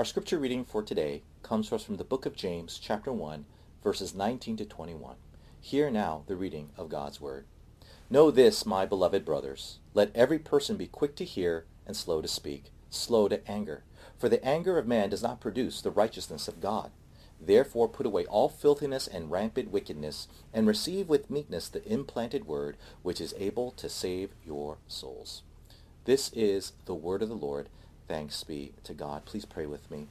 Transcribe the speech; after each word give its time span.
Our 0.00 0.04
scripture 0.06 0.38
reading 0.38 0.64
for 0.64 0.82
today 0.82 1.24
comes 1.42 1.68
to 1.68 1.74
us 1.74 1.84
from 1.84 1.98
the 1.98 2.04
book 2.04 2.24
of 2.24 2.34
James, 2.34 2.80
chapter 2.82 3.12
1, 3.12 3.44
verses 3.84 4.14
19 4.14 4.56
to 4.56 4.64
21. 4.64 5.16
Hear 5.60 5.90
now 5.90 6.22
the 6.26 6.36
reading 6.36 6.70
of 6.78 6.88
God's 6.88 7.20
word. 7.20 7.44
Know 8.08 8.30
this, 8.30 8.64
my 8.64 8.86
beloved 8.86 9.26
brothers. 9.26 9.78
Let 9.92 10.10
every 10.16 10.38
person 10.38 10.78
be 10.78 10.86
quick 10.86 11.16
to 11.16 11.24
hear 11.26 11.66
and 11.86 11.94
slow 11.94 12.22
to 12.22 12.28
speak, 12.28 12.70
slow 12.88 13.28
to 13.28 13.46
anger. 13.46 13.84
For 14.16 14.30
the 14.30 14.42
anger 14.42 14.78
of 14.78 14.86
man 14.86 15.10
does 15.10 15.22
not 15.22 15.38
produce 15.38 15.82
the 15.82 15.90
righteousness 15.90 16.48
of 16.48 16.62
God. 16.62 16.92
Therefore 17.38 17.86
put 17.86 18.06
away 18.06 18.24
all 18.24 18.48
filthiness 18.48 19.06
and 19.06 19.30
rampant 19.30 19.70
wickedness, 19.70 20.28
and 20.54 20.66
receive 20.66 21.10
with 21.10 21.28
meekness 21.28 21.68
the 21.68 21.86
implanted 21.86 22.46
word, 22.46 22.78
which 23.02 23.20
is 23.20 23.34
able 23.36 23.70
to 23.72 23.90
save 23.90 24.30
your 24.46 24.78
souls. 24.88 25.42
This 26.06 26.32
is 26.32 26.72
the 26.86 26.94
word 26.94 27.20
of 27.20 27.28
the 27.28 27.34
Lord. 27.34 27.68
Thanks 28.10 28.42
be 28.42 28.72
to 28.82 28.92
God. 28.92 29.24
Please 29.24 29.44
pray 29.44 29.66
with 29.66 29.88
me. 29.88 30.08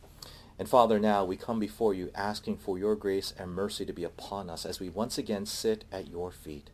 And 0.58 0.70
Father, 0.70 1.00
now 1.00 1.26
we 1.26 1.36
come 1.36 1.60
before 1.60 1.94
you 1.94 2.12
asking 2.16 2.56
for 2.56 2.78
your 2.78 2.96
grace 2.96 3.34
and 3.38 3.52
mercy 3.52 3.86
to 3.86 3.92
be 3.92 4.06
upon 4.06 4.50
us 4.50 4.66
as 4.66 4.80
we 4.80 4.88
once 4.88 5.18
again 5.18 5.46
sit 5.46 5.84
at 5.92 6.10
your 6.10 6.32
feet. 6.32 6.70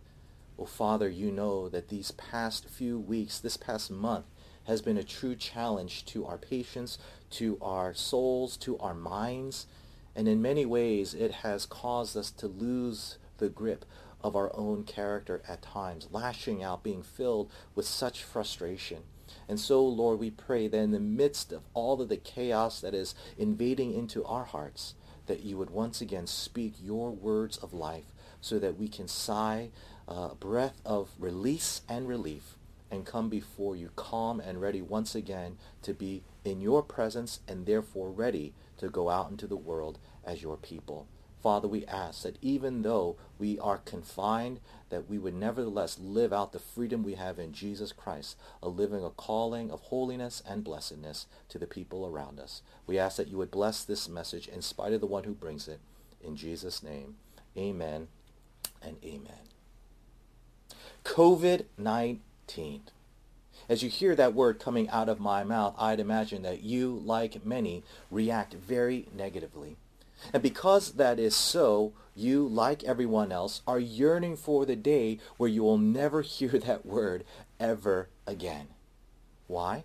Oh, 0.59 0.67
Father, 0.67 1.09
you 1.09 1.31
know 1.31 1.67
that 1.67 1.89
these 1.89 2.11
past 2.11 2.69
few 2.69 2.99
weeks, 2.99 3.39
this 3.39 3.57
past 3.57 3.89
month, 3.89 4.25
has 4.65 4.83
been 4.83 4.97
a 4.97 5.03
true 5.03 5.35
challenge 5.35 6.05
to 6.05 6.27
our 6.27 6.37
patience, 6.37 6.99
to 7.31 7.57
our 7.59 7.95
souls, 7.95 8.55
to 8.57 8.77
our 8.77 8.93
minds. 8.93 9.65
And 10.15 10.27
in 10.27 10.43
many 10.43 10.63
ways, 10.63 11.15
it 11.15 11.31
has 11.41 11.65
caused 11.65 12.15
us 12.15 12.29
to 12.29 12.45
lose 12.45 13.17
the 13.39 13.49
grip 13.49 13.83
of 14.21 14.35
our 14.35 14.55
own 14.55 14.83
character 14.83 15.41
at 15.47 15.63
times, 15.63 16.07
lashing 16.11 16.61
out, 16.61 16.83
being 16.83 17.01
filled 17.01 17.49
with 17.73 17.87
such 17.87 18.21
frustration. 18.23 19.05
And 19.47 19.59
so, 19.59 19.85
Lord, 19.85 20.19
we 20.19 20.31
pray 20.31 20.67
that 20.67 20.77
in 20.77 20.91
the 20.91 20.99
midst 20.99 21.51
of 21.51 21.63
all 21.73 22.01
of 22.01 22.09
the 22.09 22.17
chaos 22.17 22.81
that 22.81 22.93
is 22.93 23.15
invading 23.37 23.93
into 23.93 24.23
our 24.25 24.45
hearts, 24.45 24.95
that 25.27 25.43
you 25.43 25.57
would 25.57 25.69
once 25.69 26.01
again 26.01 26.27
speak 26.27 26.73
your 26.81 27.11
words 27.11 27.57
of 27.57 27.73
life 27.73 28.05
so 28.41 28.59
that 28.59 28.77
we 28.77 28.87
can 28.87 29.07
sigh 29.07 29.69
uh, 30.07 30.29
a 30.31 30.35
breath 30.35 30.81
of 30.85 31.09
release 31.19 31.81
and 31.89 32.07
relief 32.07 32.57
and 32.91 33.05
come 33.05 33.29
before 33.29 33.75
you 33.75 33.89
calm 33.95 34.39
and 34.39 34.61
ready 34.61 34.81
once 34.81 35.15
again 35.15 35.57
to 35.81 35.93
be 35.93 36.23
in 36.43 36.61
your 36.61 36.83
presence 36.83 37.39
and 37.47 37.65
therefore 37.65 38.11
ready 38.11 38.53
to 38.77 38.89
go 38.89 39.09
out 39.09 39.31
into 39.31 39.47
the 39.47 39.57
world 39.57 39.97
as 40.23 40.41
your 40.41 40.57
people. 40.57 41.07
Father, 41.45 41.67
we 41.67 41.85
ask 41.85 42.23
that 42.23 42.39
even 42.41 42.81
though 42.81 43.17
we 43.37 43.59
are 43.59 43.77
confined, 43.77 44.59
that 44.89 45.07
we 45.07 45.19
would 45.19 45.35
nevertheless 45.35 45.99
live 45.99 46.33
out 46.33 46.53
the 46.53 46.57
freedom 46.57 47.03
we 47.03 47.13
have 47.13 47.37
in 47.37 47.53
Jesus 47.53 47.91
Christ, 47.91 48.35
a 48.63 48.67
living 48.67 49.03
a 49.03 49.11
calling 49.11 49.69
of 49.69 49.79
holiness 49.81 50.41
and 50.49 50.63
blessedness 50.63 51.27
to 51.49 51.59
the 51.59 51.67
people 51.67 52.07
around 52.07 52.39
us. 52.39 52.63
We 52.87 52.97
ask 52.97 53.17
that 53.17 53.27
you 53.27 53.37
would 53.37 53.51
bless 53.51 53.83
this 53.83 54.09
message 54.09 54.47
in 54.47 54.63
spite 54.63 54.91
of 54.93 55.01
the 55.01 55.05
one 55.05 55.25
who 55.25 55.35
brings 55.35 55.67
it. 55.67 55.81
In 56.19 56.35
Jesus' 56.35 56.81
name, 56.81 57.17
amen 57.55 58.07
and 58.81 58.97
amen. 59.05 59.51
COVID-19. 61.03 62.79
As 63.69 63.83
you 63.83 63.89
hear 63.91 64.15
that 64.15 64.33
word 64.33 64.59
coming 64.59 64.89
out 64.89 65.09
of 65.09 65.19
my 65.19 65.43
mouth, 65.43 65.75
I'd 65.77 65.99
imagine 65.99 66.41
that 66.41 66.63
you, 66.63 66.99
like 67.05 67.45
many, 67.45 67.83
react 68.09 68.55
very 68.55 69.09
negatively. 69.15 69.77
And 70.33 70.43
because 70.43 70.93
that 70.93 71.19
is 71.19 71.35
so, 71.35 71.93
you, 72.15 72.47
like 72.47 72.83
everyone 72.83 73.31
else, 73.31 73.61
are 73.67 73.79
yearning 73.79 74.37
for 74.37 74.65
the 74.65 74.75
day 74.75 75.19
where 75.37 75.49
you 75.49 75.63
will 75.63 75.77
never 75.77 76.21
hear 76.23 76.57
that 76.59 76.85
word 76.85 77.23
ever 77.59 78.09
again. 78.25 78.67
Why? 79.47 79.83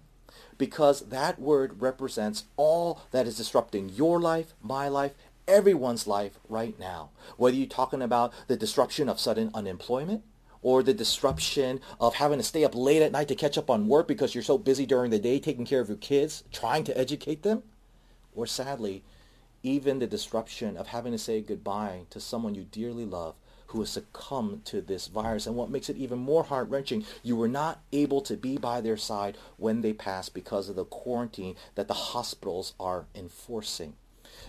Because 0.58 1.00
that 1.08 1.40
word 1.40 1.80
represents 1.80 2.44
all 2.56 3.02
that 3.10 3.26
is 3.26 3.36
disrupting 3.36 3.88
your 3.90 4.20
life, 4.20 4.54
my 4.62 4.88
life, 4.88 5.12
everyone's 5.48 6.06
life 6.06 6.38
right 6.48 6.78
now. 6.78 7.10
Whether 7.36 7.56
you're 7.56 7.66
talking 7.66 8.02
about 8.02 8.32
the 8.46 8.56
disruption 8.56 9.08
of 9.08 9.18
sudden 9.18 9.50
unemployment, 9.54 10.22
or 10.62 10.82
the 10.82 10.94
disruption 10.94 11.80
of 11.98 12.14
having 12.14 12.38
to 12.38 12.44
stay 12.44 12.64
up 12.64 12.74
late 12.74 13.02
at 13.02 13.12
night 13.12 13.28
to 13.28 13.34
catch 13.34 13.56
up 13.56 13.70
on 13.70 13.88
work 13.88 14.06
because 14.06 14.34
you're 14.34 14.44
so 14.44 14.58
busy 14.58 14.84
during 14.86 15.10
the 15.10 15.18
day 15.18 15.38
taking 15.38 15.64
care 15.64 15.80
of 15.80 15.88
your 15.88 15.96
kids, 15.96 16.44
trying 16.52 16.84
to 16.84 16.96
educate 16.98 17.42
them, 17.42 17.62
or 18.34 18.46
sadly, 18.46 19.02
even 19.62 19.98
the 19.98 20.06
disruption 20.06 20.76
of 20.76 20.88
having 20.88 21.12
to 21.12 21.18
say 21.18 21.40
goodbye 21.40 22.02
to 22.10 22.20
someone 22.20 22.54
you 22.54 22.64
dearly 22.64 23.04
love 23.04 23.34
who 23.68 23.80
has 23.80 23.90
succumbed 23.90 24.64
to 24.64 24.80
this 24.80 25.06
virus. 25.06 25.46
And 25.46 25.54
what 25.54 25.70
makes 25.70 25.88
it 25.88 25.96
even 25.96 26.18
more 26.18 26.42
heart-wrenching, 26.42 27.04
you 27.22 27.36
were 27.36 27.48
not 27.48 27.82
able 27.92 28.20
to 28.22 28.36
be 28.36 28.56
by 28.58 28.80
their 28.80 28.96
side 28.96 29.38
when 29.58 29.80
they 29.80 29.92
passed 29.92 30.34
because 30.34 30.68
of 30.68 30.76
the 30.76 30.84
quarantine 30.84 31.54
that 31.76 31.86
the 31.86 31.94
hospitals 31.94 32.74
are 32.80 33.06
enforcing. 33.14 33.94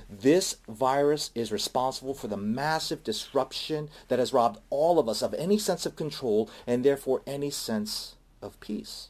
This 0.10 0.58
virus 0.68 1.30
is 1.36 1.52
responsible 1.52 2.14
for 2.14 2.28
the 2.28 2.38
massive 2.38 3.04
disruption 3.04 3.90
that 4.08 4.20
has 4.20 4.34
robbed 4.34 4.60
all 4.70 4.98
of 4.98 5.08
us 5.08 5.22
of 5.22 5.34
any 5.36 5.58
sense 5.58 5.86
of 5.86 5.96
control 5.96 6.50
and 6.66 6.84
therefore 6.84 7.22
any 7.28 7.50
sense 7.50 8.16
of 8.42 8.60
peace. 8.60 9.10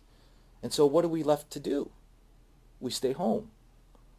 And 0.61 0.73
so 0.73 0.85
what 0.85 1.05
are 1.05 1.09
we 1.09 1.23
left 1.23 1.51
to 1.51 1.59
do? 1.59 1.91
We 2.79 2.91
stay 2.91 3.13
home 3.13 3.51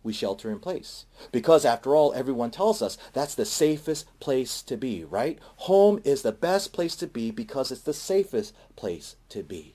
we 0.03 0.13
shelter 0.13 0.51
in 0.51 0.59
place. 0.59 1.07
Because 1.31 1.65
after 1.65 1.95
all, 1.95 2.13
everyone 2.13 2.51
tells 2.51 2.83
us 2.83 2.99
that's 3.13 3.35
the 3.35 3.45
safest 3.45 4.07
place 4.21 4.63
to 4.63 4.77
be, 4.77 5.05
right? 5.05 5.39
Home 5.59 6.01
is 6.05 6.23
the 6.23 6.33
best 6.33 6.73
place 6.73 6.97
to 6.97 7.07
be 7.07 7.31
because 7.31 7.71
it's 7.71 7.83
the 7.83 7.95
safest 7.95 8.55
place 8.77 9.17
to 9.29 9.43
be. 9.43 9.75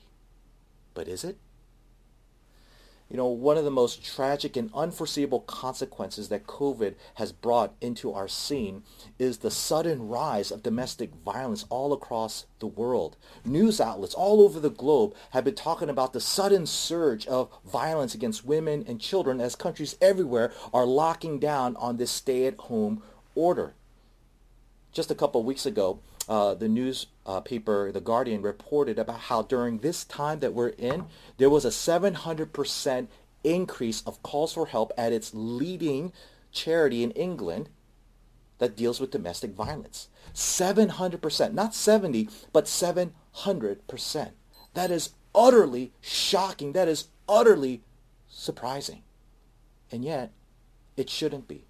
But 0.94 1.08
is 1.08 1.24
it? 1.24 1.38
You 3.10 3.16
know, 3.16 3.28
one 3.28 3.58
of 3.58 3.64
the 3.64 3.72
most 3.72 4.04
tragic 4.04 4.58
and 4.58 4.70
unforeseeable 4.74 5.40
consequences 5.42 6.28
that 6.28 6.46
COVID 6.46 6.96
has 7.16 7.32
brought 7.32 7.74
into 7.80 8.12
our 8.12 8.28
scene 8.28 8.84
is 9.18 9.38
the 9.38 9.50
sudden 9.50 10.10
rise 10.10 10.52
of 10.52 10.62
domestic 10.62 11.12
violence 11.24 11.66
all 11.70 11.94
across 11.94 12.48
the 12.60 12.68
world. 12.68 13.16
News 13.46 13.80
outlets 13.80 14.14
all 14.14 14.42
over 14.42 14.60
the 14.60 14.70
globe 14.70 15.16
have 15.30 15.46
been 15.46 15.56
talking 15.56 15.90
about 15.90 16.12
the 16.12 16.20
sudden 16.20 16.66
surge 16.66 17.26
of 17.28 17.50
violence 17.66 18.14
against 18.14 18.46
women 18.46 18.84
and 18.86 19.00
children 19.00 19.40
as 19.40 19.56
countries 19.56 19.96
everywhere 20.02 20.52
are 20.74 20.86
locking 20.86 21.40
down 21.40 21.78
on 21.78 21.96
this 21.96 22.12
stay-at-home 22.12 23.02
order. 23.36 23.74
Just 24.92 25.12
a 25.12 25.16
couple 25.16 25.42
weeks 25.44 25.66
ago, 25.66 26.00
uh, 26.28 26.54
the 26.54 26.68
newspaper, 26.68 27.88
uh, 27.88 27.92
The 27.92 28.02
Guardian, 28.02 28.42
reported 28.42 29.00
about 29.00 29.22
how 29.22 29.44
during 29.44 29.80
this 29.80 30.04
time 30.04 30.40
that 30.40 30.54
we're 30.54 30.70
in, 30.70 31.06
there 31.38 31.50
was 31.50 31.66
a 31.66 31.70
700% 31.70 33.08
increase 33.44 34.04
of 34.06 34.22
calls 34.24 34.54
for 34.54 34.68
help 34.68 34.92
at 34.98 35.14
its 35.14 35.32
leading 35.34 36.12
charity 36.52 37.04
in 37.04 37.12
England 37.12 37.70
that 38.58 38.76
deals 38.76 39.00
with 39.00 39.12
domestic 39.12 39.52
violence. 39.52 40.10
700%, 40.34 41.54
not 41.54 41.74
70, 41.74 42.30
but 42.52 42.66
700%. 42.66 44.32
That 44.74 44.92
is 44.92 45.12
utterly 45.34 45.94
shocking. 46.02 46.74
That 46.74 46.88
is 46.88 47.06
utterly 47.30 47.82
surprising. 48.28 49.04
And 49.92 50.04
yet, 50.04 50.32
it 50.98 51.10
shouldn't 51.10 51.48
be 51.48 51.67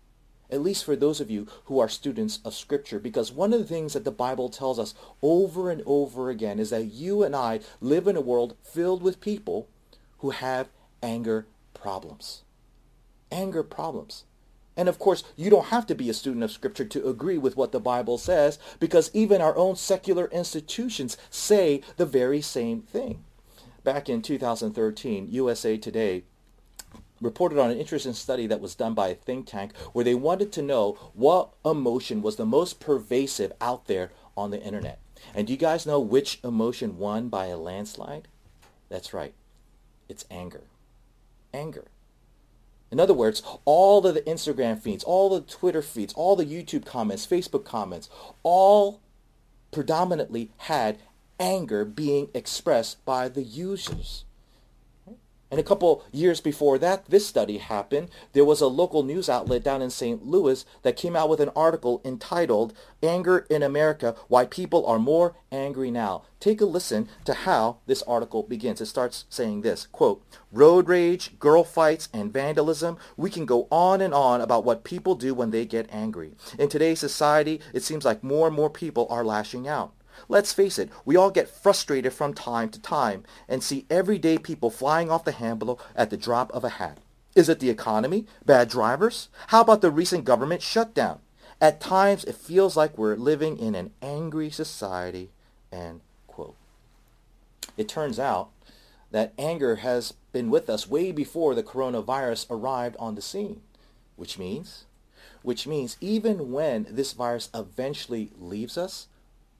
at 0.49 0.61
least 0.61 0.85
for 0.85 0.95
those 0.95 1.19
of 1.19 1.29
you 1.29 1.47
who 1.65 1.79
are 1.79 1.89
students 1.89 2.39
of 2.45 2.53
Scripture, 2.53 2.99
because 2.99 3.31
one 3.31 3.53
of 3.53 3.59
the 3.59 3.65
things 3.65 3.93
that 3.93 4.03
the 4.03 4.11
Bible 4.11 4.49
tells 4.49 4.79
us 4.79 4.93
over 5.21 5.69
and 5.69 5.83
over 5.85 6.29
again 6.29 6.59
is 6.59 6.69
that 6.69 6.85
you 6.85 7.23
and 7.23 7.35
I 7.35 7.59
live 7.81 8.07
in 8.07 8.15
a 8.15 8.21
world 8.21 8.55
filled 8.61 9.01
with 9.01 9.21
people 9.21 9.67
who 10.19 10.31
have 10.31 10.69
anger 11.03 11.45
problems. 11.73 12.43
Anger 13.31 13.63
problems. 13.63 14.23
And 14.77 14.87
of 14.87 14.99
course, 14.99 15.23
you 15.35 15.49
don't 15.49 15.65
have 15.65 15.87
to 15.87 15.95
be 15.95 16.09
a 16.09 16.13
student 16.13 16.43
of 16.43 16.51
Scripture 16.51 16.85
to 16.85 17.09
agree 17.09 17.37
with 17.37 17.57
what 17.57 17.71
the 17.71 17.79
Bible 17.79 18.17
says, 18.17 18.59
because 18.79 19.09
even 19.13 19.41
our 19.41 19.57
own 19.57 19.75
secular 19.75 20.27
institutions 20.27 21.17
say 21.29 21.81
the 21.97 22.05
very 22.05 22.41
same 22.41 22.83
thing. 22.83 23.23
Back 23.83 24.07
in 24.07 24.21
2013, 24.21 25.27
USA 25.31 25.77
Today 25.77 26.23
reported 27.21 27.59
on 27.59 27.71
an 27.71 27.77
interesting 27.77 28.13
study 28.13 28.47
that 28.47 28.61
was 28.61 28.75
done 28.75 28.93
by 28.93 29.09
a 29.09 29.15
think 29.15 29.47
tank 29.47 29.75
where 29.93 30.05
they 30.05 30.15
wanted 30.15 30.51
to 30.53 30.61
know 30.61 30.93
what 31.13 31.49
emotion 31.65 32.21
was 32.21 32.35
the 32.35 32.45
most 32.45 32.79
pervasive 32.79 33.51
out 33.59 33.87
there 33.87 34.11
on 34.35 34.51
the 34.51 34.61
internet. 34.61 34.99
And 35.33 35.47
do 35.47 35.53
you 35.53 35.57
guys 35.57 35.85
know 35.85 35.99
which 35.99 36.39
emotion 36.43 36.97
won 36.97 37.29
by 37.29 37.47
a 37.47 37.57
landslide? 37.57 38.27
That's 38.89 39.13
right. 39.13 39.33
It's 40.07 40.25
anger. 40.29 40.63
Anger. 41.53 41.85
In 42.91 42.99
other 42.99 43.13
words, 43.13 43.43
all 43.65 44.05
of 44.05 44.13
the 44.13 44.21
Instagram 44.21 44.79
feeds, 44.79 45.03
all 45.03 45.29
the 45.29 45.41
Twitter 45.41 45.81
feeds, 45.81 46.13
all 46.13 46.35
the 46.35 46.45
YouTube 46.45 46.85
comments, 46.85 47.27
Facebook 47.27 47.65
comments, 47.65 48.09
all 48.43 49.01
predominantly 49.71 50.51
had 50.57 50.97
anger 51.39 51.83
being 51.83 52.29
expressed 52.33 53.03
by 53.03 53.27
the 53.27 53.43
users. 53.43 54.23
And 55.49 55.59
a 55.59 55.63
couple 55.63 56.03
years 56.11 56.41
before 56.41 56.77
that, 56.79 57.05
this 57.05 57.25
study 57.25 57.57
happened, 57.57 58.09
there 58.33 58.43
was 58.43 58.59
a 58.59 58.67
local 58.67 59.01
news 59.01 59.29
outlet 59.29 59.63
down 59.63 59.81
in 59.81 59.89
St. 59.89 60.25
Louis 60.25 60.65
that 60.83 60.97
came 60.97 61.15
out 61.15 61.29
with 61.29 61.39
an 61.39 61.51
article 61.55 62.01
entitled 62.03 62.73
Anger 63.01 63.45
in 63.49 63.63
America, 63.63 64.15
Why 64.27 64.45
People 64.45 64.85
Are 64.85 64.99
More 64.99 65.35
Angry 65.49 65.89
Now. 65.89 66.23
Take 66.41 66.59
a 66.59 66.65
listen 66.65 67.07
to 67.23 67.33
how 67.33 67.77
this 67.85 68.03
article 68.03 68.43
begins. 68.43 68.81
It 68.81 68.87
starts 68.87 69.25
saying 69.29 69.61
this, 69.61 69.87
quote, 69.87 70.21
road 70.51 70.89
rage, 70.89 71.39
girl 71.39 71.63
fights, 71.63 72.09
and 72.13 72.33
vandalism. 72.33 72.97
We 73.15 73.29
can 73.29 73.45
go 73.45 73.67
on 73.71 74.01
and 74.01 74.13
on 74.13 74.41
about 74.41 74.65
what 74.65 74.83
people 74.83 75.15
do 75.15 75.33
when 75.33 75.51
they 75.51 75.65
get 75.65 75.89
angry. 75.91 76.33
In 76.59 76.67
today's 76.67 76.99
society, 76.99 77.61
it 77.73 77.83
seems 77.83 78.03
like 78.03 78.21
more 78.21 78.47
and 78.47 78.55
more 78.55 78.69
people 78.69 79.07
are 79.09 79.23
lashing 79.23 79.67
out. 79.67 79.93
Let's 80.29 80.53
face 80.53 80.77
it, 80.79 80.89
we 81.05 81.15
all 81.15 81.31
get 81.31 81.49
frustrated 81.49 82.13
from 82.13 82.33
time 82.33 82.69
to 82.69 82.81
time 82.81 83.23
and 83.47 83.63
see 83.63 83.85
everyday 83.89 84.37
people 84.37 84.69
flying 84.69 85.09
off 85.09 85.25
the 85.25 85.31
handle 85.31 85.79
at 85.95 86.09
the 86.09 86.17
drop 86.17 86.51
of 86.53 86.63
a 86.63 86.69
hat. 86.69 86.97
Is 87.35 87.49
it 87.49 87.59
the 87.59 87.69
economy? 87.69 88.25
Bad 88.45 88.69
drivers? 88.69 89.29
How 89.47 89.61
about 89.61 89.81
the 89.81 89.91
recent 89.91 90.25
government 90.25 90.61
shutdown? 90.61 91.19
At 91.61 91.81
times, 91.81 92.23
it 92.23 92.35
feels 92.35 92.75
like 92.75 92.97
we're 92.97 93.15
living 93.15 93.57
in 93.57 93.75
an 93.75 93.91
angry 94.01 94.49
society, 94.49 95.29
end 95.71 96.01
quote. 96.27 96.55
It 97.77 97.87
turns 97.87 98.19
out 98.19 98.49
that 99.11 99.33
anger 99.37 99.77
has 99.77 100.13
been 100.31 100.49
with 100.49 100.69
us 100.69 100.87
way 100.87 101.11
before 101.11 101.55
the 101.55 101.63
coronavirus 101.63 102.47
arrived 102.49 102.95
on 102.99 103.15
the 103.15 103.21
scene, 103.21 103.61
which 104.15 104.37
means, 104.37 104.85
which 105.41 105.65
means 105.65 105.97
even 106.01 106.51
when 106.51 106.85
this 106.89 107.13
virus 107.13 107.49
eventually 107.53 108.31
leaves 108.37 108.77
us, 108.77 109.07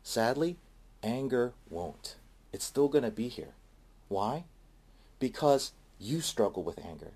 Sadly, 0.08 0.56
anger 1.04 1.52
won't. 1.70 2.16
It's 2.54 2.64
still 2.64 2.88
going 2.88 3.04
to 3.04 3.12
be 3.12 3.28
here. 3.28 3.56
Why? 4.08 4.46
Because 5.20 5.74
you 6.00 6.22
struggle 6.22 6.64
with 6.64 6.80
anger. 6.80 7.12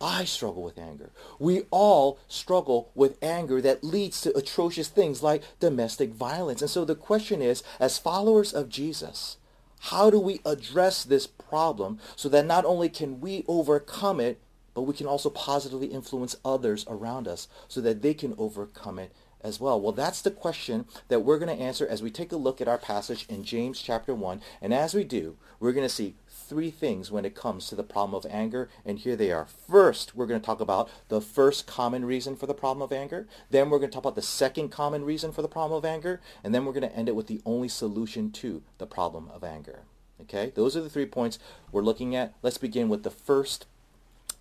I 0.00 0.26
struggle 0.26 0.62
with 0.62 0.78
anger. 0.78 1.10
We 1.40 1.64
all 1.72 2.20
struggle 2.28 2.92
with 2.94 3.18
anger 3.20 3.60
that 3.62 3.82
leads 3.82 4.20
to 4.20 4.36
atrocious 4.36 4.86
things 4.86 5.24
like 5.24 5.42
domestic 5.58 6.10
violence. 6.10 6.62
And 6.62 6.70
so 6.70 6.84
the 6.84 6.94
question 6.94 7.42
is, 7.42 7.64
as 7.80 7.98
followers 7.98 8.52
of 8.52 8.68
Jesus, 8.68 9.38
how 9.80 10.08
do 10.08 10.20
we 10.20 10.40
address 10.46 11.02
this 11.02 11.26
problem 11.26 11.98
so 12.14 12.28
that 12.28 12.46
not 12.46 12.64
only 12.64 12.88
can 12.88 13.20
we 13.20 13.44
overcome 13.48 14.20
it, 14.20 14.38
but 14.72 14.82
we 14.82 14.94
can 14.94 15.08
also 15.08 15.30
positively 15.30 15.88
influence 15.88 16.36
others 16.44 16.86
around 16.86 17.26
us 17.26 17.48
so 17.66 17.80
that 17.80 18.02
they 18.02 18.14
can 18.14 18.36
overcome 18.38 19.00
it 19.00 19.10
as 19.46 19.60
well? 19.60 19.80
Well, 19.80 19.92
that's 19.92 20.20
the 20.20 20.30
question 20.30 20.86
that 21.08 21.20
we're 21.20 21.38
going 21.38 21.56
to 21.56 21.62
answer 21.62 21.86
as 21.86 22.02
we 22.02 22.10
take 22.10 22.32
a 22.32 22.36
look 22.36 22.60
at 22.60 22.68
our 22.68 22.78
passage 22.78 23.24
in 23.28 23.44
James 23.44 23.80
chapter 23.80 24.14
1. 24.14 24.42
And 24.60 24.74
as 24.74 24.92
we 24.92 25.04
do, 25.04 25.36
we're 25.60 25.72
going 25.72 25.86
to 25.86 25.94
see 25.94 26.16
three 26.28 26.70
things 26.70 27.10
when 27.10 27.24
it 27.24 27.34
comes 27.34 27.68
to 27.68 27.74
the 27.74 27.82
problem 27.82 28.14
of 28.14 28.30
anger, 28.30 28.68
and 28.84 28.98
here 28.98 29.16
they 29.16 29.32
are. 29.32 29.46
First, 29.46 30.14
we're 30.14 30.26
going 30.26 30.40
to 30.40 30.44
talk 30.44 30.60
about 30.60 30.90
the 31.08 31.20
first 31.20 31.66
common 31.66 32.04
reason 32.04 32.36
for 32.36 32.46
the 32.46 32.54
problem 32.54 32.82
of 32.82 32.92
anger. 32.92 33.26
Then 33.50 33.70
we're 33.70 33.78
going 33.78 33.90
to 33.90 33.94
talk 33.94 34.04
about 34.04 34.16
the 34.16 34.22
second 34.22 34.70
common 34.70 35.04
reason 35.04 35.32
for 35.32 35.42
the 35.42 35.48
problem 35.48 35.78
of 35.78 35.84
anger, 35.84 36.20
and 36.42 36.54
then 36.54 36.64
we're 36.64 36.72
going 36.72 36.88
to 36.88 36.96
end 36.96 37.08
it 37.08 37.16
with 37.16 37.28
the 37.28 37.40
only 37.46 37.68
solution 37.68 38.30
to 38.32 38.62
the 38.78 38.86
problem 38.86 39.30
of 39.32 39.44
anger. 39.44 39.84
Okay? 40.20 40.52
Those 40.54 40.76
are 40.76 40.82
the 40.82 40.90
three 40.90 41.06
points 41.06 41.38
we're 41.70 41.82
looking 41.82 42.16
at. 42.16 42.34
Let's 42.42 42.58
begin 42.58 42.88
with 42.88 43.02
the 43.02 43.10
first 43.10 43.66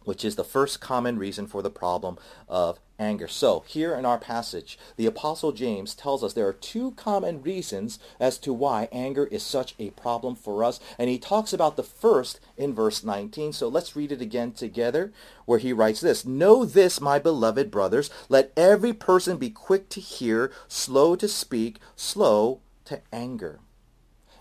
which 0.06 0.24
is 0.24 0.36
the 0.36 0.44
first 0.44 0.80
common 0.80 1.20
reason 1.20 1.48
for 1.48 1.62
the 1.62 1.70
problem 1.70 2.18
of 2.48 2.80
anger. 2.98 3.28
So 3.28 3.64
here 3.68 3.94
in 3.96 4.06
our 4.06 4.18
passage, 4.18 4.80
the 4.96 5.06
Apostle 5.06 5.52
James 5.52 5.94
tells 5.94 6.24
us 6.24 6.34
there 6.34 6.48
are 6.48 6.54
two 6.54 6.92
common 6.92 7.42
reasons 7.42 8.00
as 8.20 8.38
to 8.40 8.54
why 8.54 8.88
anger 8.92 9.26
is 9.26 9.44
such 9.44 9.76
a 9.78 9.90
problem 9.92 10.36
for 10.36 10.64
us. 10.64 10.80
And 10.98 11.10
he 11.10 11.20
talks 11.20 11.52
about 11.52 11.76
the 11.76 11.84
first 11.84 12.40
in 12.58 12.74
verse 12.74 13.04
19. 13.04 13.54
So 13.54 13.68
let's 13.68 13.96
read 13.96 14.12
it 14.12 14.22
again 14.22 14.54
together 14.54 15.12
where 15.46 15.60
he 15.60 15.74
writes 15.74 16.02
this. 16.02 16.26
Know 16.26 16.66
this, 16.66 17.02
my 17.02 17.20
beloved 17.20 17.70
brothers, 17.70 18.10
let 18.30 18.54
every 18.56 18.94
person 18.94 19.38
be 19.38 19.50
quick 19.50 19.90
to 19.90 20.00
hear, 20.00 20.52
slow 20.68 21.16
to 21.16 21.28
speak, 21.28 21.80
slow 21.96 22.62
to 22.86 23.02
anger. 23.12 23.60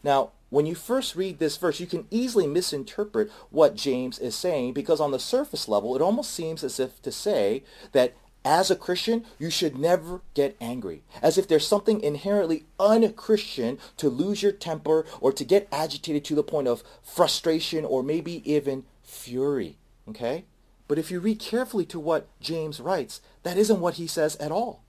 Now, 0.03 0.33
when 0.55 0.67
you 0.67 0.75
first 0.75 1.17
read 1.17 1.39
this 1.39 1.57
verse, 1.57 1.81
you 1.81 1.87
can 1.87 2.07
easily 2.11 2.47
misinterpret 2.47 3.31
what 3.51 3.75
James 3.75 4.19
is 4.19 4.35
saying 4.35 4.73
because 4.73 5.01
on 5.01 5.11
the 5.11 5.19
surface 5.19 5.69
level, 5.69 5.97
it 5.97 6.03
almost 6.03 6.31
seems 6.31 6.63
as 6.63 6.79
if 6.79 7.03
to 7.03 7.11
say 7.11 7.65
that 7.93 8.15
as 8.45 8.71
a 8.71 8.77
Christian, 8.77 9.25
you 9.39 9.51
should 9.51 9.79
never 9.79 10.21
get 10.35 10.57
angry. 10.61 11.03
As 11.23 11.39
if 11.39 11.49
there's 11.49 11.67
something 11.67 12.01
inherently 12.01 12.67
un-Christian 12.79 13.79
to 13.97 14.09
lose 14.09 14.43
your 14.43 14.53
temper 14.53 15.07
or 15.21 15.33
to 15.33 15.45
get 15.45 15.67
agitated 15.73 16.25
to 16.27 16.35
the 16.35 16.43
point 16.43 16.69
of 16.69 16.85
frustration 17.03 17.85
or 17.85 18.03
maybe 18.03 18.49
even 18.51 18.85
fury. 19.03 19.79
Okay? 20.09 20.45
But 20.87 20.99
if 20.99 21.11
you 21.11 21.19
read 21.19 21.41
carefully 21.41 21.87
to 21.87 21.99
what 21.99 22.29
James 22.41 22.79
writes, 22.79 23.21
that 23.43 23.57
isn't 23.57 23.81
what 23.81 23.95
he 23.95 24.07
says 24.07 24.37
at 24.37 24.53
all. 24.53 24.84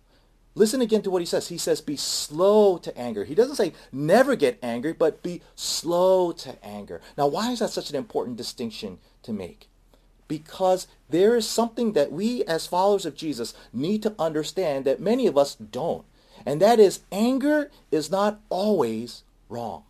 Listen 0.55 0.81
again 0.81 1.01
to 1.01 1.11
what 1.11 1.21
he 1.21 1.25
says. 1.25 1.49
He 1.49 1.57
says, 1.57 1.81
be 1.81 1.97
slow 1.97 2.77
to 2.77 2.97
anger. 2.97 3.25
He 3.25 3.35
doesn't 3.35 3.57
say 3.57 3.73
never 3.91 4.35
get 4.35 4.57
angry, 4.63 4.93
but 4.93 5.21
be 5.21 5.41
slow 5.55 6.31
to 6.31 6.65
anger. 6.65 7.01
Now, 7.17 7.27
why 7.27 7.51
is 7.51 7.59
that 7.59 7.71
such 7.71 7.89
an 7.89 7.95
important 7.95 8.37
distinction 8.37 8.99
to 9.23 9.33
make? 9.33 9.67
because 10.27 10.87
there 11.09 11.35
is 11.35 11.47
something 11.47 11.93
that 11.93 12.11
we 12.11 12.43
as 12.45 12.67
followers 12.67 13.05
of 13.05 13.15
Jesus 13.15 13.53
need 13.71 14.01
to 14.03 14.15
understand 14.17 14.85
that 14.85 14.99
many 14.99 15.27
of 15.27 15.37
us 15.37 15.55
don't. 15.55 16.05
And 16.45 16.61
that 16.61 16.79
is 16.79 17.01
anger 17.11 17.71
is 17.91 18.11
not 18.11 18.39
always 18.49 19.23
wrong. 19.49 19.83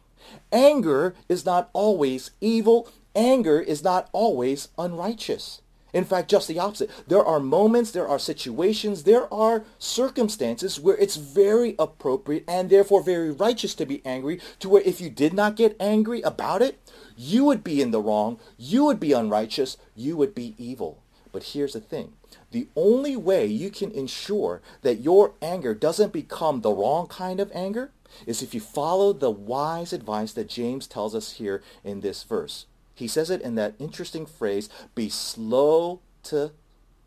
Anger 0.51 1.15
is 1.29 1.45
not 1.45 1.69
always 1.73 2.31
evil. 2.41 2.89
Anger 3.15 3.59
is 3.59 3.83
not 3.83 4.09
always 4.11 4.69
unrighteous. 4.77 5.61
In 5.95 6.03
fact, 6.03 6.29
just 6.29 6.49
the 6.49 6.59
opposite. 6.59 6.91
There 7.07 7.23
are 7.23 7.39
moments, 7.39 7.91
there 7.91 8.05
are 8.05 8.19
situations, 8.19 9.03
there 9.03 9.33
are 9.33 9.63
circumstances 9.79 10.77
where 10.77 10.97
it's 10.97 11.15
very 11.15 11.73
appropriate 11.79 12.43
and 12.49 12.69
therefore 12.69 13.01
very 13.01 13.31
righteous 13.31 13.73
to 13.75 13.85
be 13.85 14.01
angry 14.03 14.41
to 14.59 14.67
where 14.67 14.81
if 14.81 14.99
you 14.99 15.09
did 15.09 15.33
not 15.33 15.55
get 15.55 15.77
angry 15.79 16.21
about 16.21 16.61
it, 16.61 16.77
you 17.15 17.45
would 17.45 17.63
be 17.63 17.81
in 17.81 17.91
the 17.91 18.01
wrong, 18.01 18.37
you 18.57 18.83
would 18.83 18.99
be 18.99 19.13
unrighteous, 19.13 19.77
you 19.95 20.17
would 20.17 20.35
be 20.35 20.53
evil. 20.57 21.01
But 21.31 21.43
here's 21.43 21.71
the 21.71 21.79
thing. 21.79 22.11
The 22.51 22.67
only 22.75 23.15
way 23.15 23.45
you 23.45 23.69
can 23.69 23.91
ensure 23.91 24.61
that 24.81 24.99
your 24.99 25.35
anger 25.41 25.73
doesn't 25.73 26.11
become 26.11 26.59
the 26.59 26.73
wrong 26.73 27.07
kind 27.07 27.39
of 27.39 27.49
anger 27.55 27.91
is 28.25 28.43
if 28.43 28.53
you 28.53 28.59
follow 28.59 29.13
the 29.13 29.31
wise 29.31 29.93
advice 29.93 30.33
that 30.33 30.49
James 30.49 30.87
tells 30.87 31.15
us 31.15 31.33
here 31.33 31.63
in 31.85 32.01
this 32.01 32.23
verse. 32.23 32.65
He 32.95 33.07
says 33.07 33.29
it 33.29 33.41
in 33.41 33.55
that 33.55 33.75
interesting 33.77 34.25
phrase, 34.25 34.69
be 34.95 35.09
slow 35.09 35.99
to, 36.23 36.51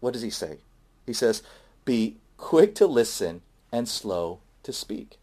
what 0.00 0.12
does 0.12 0.22
he 0.22 0.30
say? 0.30 0.58
He 1.06 1.14
says, 1.14 1.42
be 1.84 2.18
quick 2.36 2.74
to 2.76 2.86
listen 2.86 3.40
and 3.72 3.88
slow 3.88 4.40
to 4.62 4.72
speak. 4.72 5.16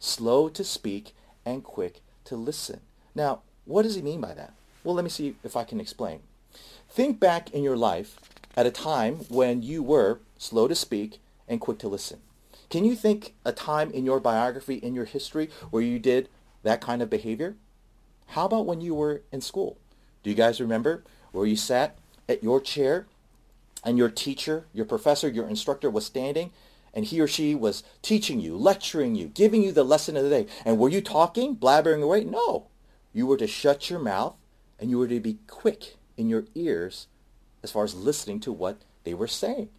Slow 0.00 0.48
to 0.48 0.64
speak 0.64 1.14
and 1.46 1.62
quick 1.62 2.00
to 2.24 2.36
listen. 2.36 2.80
Now, 3.14 3.42
what 3.64 3.82
does 3.82 3.94
he 3.94 4.02
mean 4.02 4.20
by 4.20 4.34
that? 4.34 4.52
Well, 4.82 4.94
let 4.94 5.04
me 5.04 5.10
see 5.10 5.36
if 5.44 5.56
I 5.56 5.64
can 5.64 5.80
explain. 5.80 6.20
Think 6.90 7.20
back 7.20 7.50
in 7.50 7.62
your 7.62 7.76
life 7.76 8.18
at 8.56 8.66
a 8.66 8.70
time 8.70 9.18
when 9.28 9.62
you 9.62 9.82
were 9.82 10.18
slow 10.36 10.66
to 10.66 10.74
speak 10.74 11.20
and 11.46 11.60
quick 11.60 11.78
to 11.78 11.88
listen. 11.88 12.18
Can 12.70 12.84
you 12.84 12.96
think 12.96 13.34
a 13.44 13.52
time 13.52 13.90
in 13.92 14.04
your 14.04 14.20
biography, 14.20 14.74
in 14.74 14.94
your 14.94 15.04
history, 15.04 15.48
where 15.70 15.82
you 15.82 15.98
did 15.98 16.28
that 16.64 16.80
kind 16.80 17.02
of 17.02 17.08
behavior? 17.08 17.54
How 18.28 18.46
about 18.46 18.66
when 18.66 18.80
you 18.80 18.94
were 18.94 19.22
in 19.32 19.40
school? 19.40 19.78
Do 20.28 20.32
you 20.32 20.36
guys 20.36 20.60
remember 20.60 21.04
where 21.32 21.46
you 21.46 21.56
sat 21.56 21.96
at 22.28 22.42
your 22.42 22.60
chair 22.60 23.06
and 23.82 23.96
your 23.96 24.10
teacher, 24.10 24.66
your 24.74 24.84
professor, 24.84 25.26
your 25.26 25.48
instructor 25.48 25.88
was 25.88 26.04
standing 26.04 26.50
and 26.92 27.06
he 27.06 27.18
or 27.18 27.26
she 27.26 27.54
was 27.54 27.82
teaching 28.02 28.38
you, 28.38 28.54
lecturing 28.54 29.14
you, 29.14 29.28
giving 29.28 29.62
you 29.62 29.72
the 29.72 29.84
lesson 29.84 30.18
of 30.18 30.24
the 30.24 30.28
day. 30.28 30.46
And 30.66 30.78
were 30.78 30.90
you 30.90 31.00
talking, 31.00 31.56
blabbering 31.56 32.02
away? 32.02 32.24
No. 32.24 32.66
You 33.14 33.26
were 33.26 33.38
to 33.38 33.46
shut 33.46 33.88
your 33.88 34.00
mouth 34.00 34.34
and 34.78 34.90
you 34.90 34.98
were 34.98 35.08
to 35.08 35.18
be 35.18 35.38
quick 35.46 35.96
in 36.18 36.28
your 36.28 36.44
ears 36.54 37.06
as 37.62 37.72
far 37.72 37.84
as 37.84 37.94
listening 37.94 38.38
to 38.40 38.52
what 38.52 38.82
they 39.04 39.14
were 39.14 39.28
saying. 39.28 39.70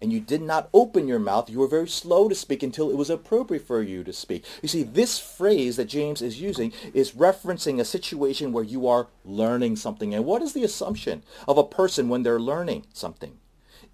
And 0.00 0.12
you 0.12 0.20
did 0.20 0.42
not 0.42 0.68
open 0.72 1.08
your 1.08 1.18
mouth. 1.18 1.50
You 1.50 1.58
were 1.58 1.66
very 1.66 1.88
slow 1.88 2.28
to 2.28 2.34
speak 2.34 2.62
until 2.62 2.90
it 2.90 2.96
was 2.96 3.10
appropriate 3.10 3.66
for 3.66 3.82
you 3.82 4.04
to 4.04 4.12
speak. 4.12 4.44
You 4.62 4.68
see, 4.68 4.84
this 4.84 5.18
phrase 5.18 5.76
that 5.76 5.86
James 5.86 6.22
is 6.22 6.40
using 6.40 6.72
is 6.94 7.12
referencing 7.12 7.80
a 7.80 7.84
situation 7.84 8.52
where 8.52 8.62
you 8.62 8.86
are 8.86 9.08
learning 9.24 9.76
something. 9.76 10.14
And 10.14 10.24
what 10.24 10.42
is 10.42 10.52
the 10.52 10.62
assumption 10.62 11.24
of 11.48 11.58
a 11.58 11.64
person 11.64 12.08
when 12.08 12.22
they're 12.22 12.38
learning 12.38 12.86
something? 12.92 13.38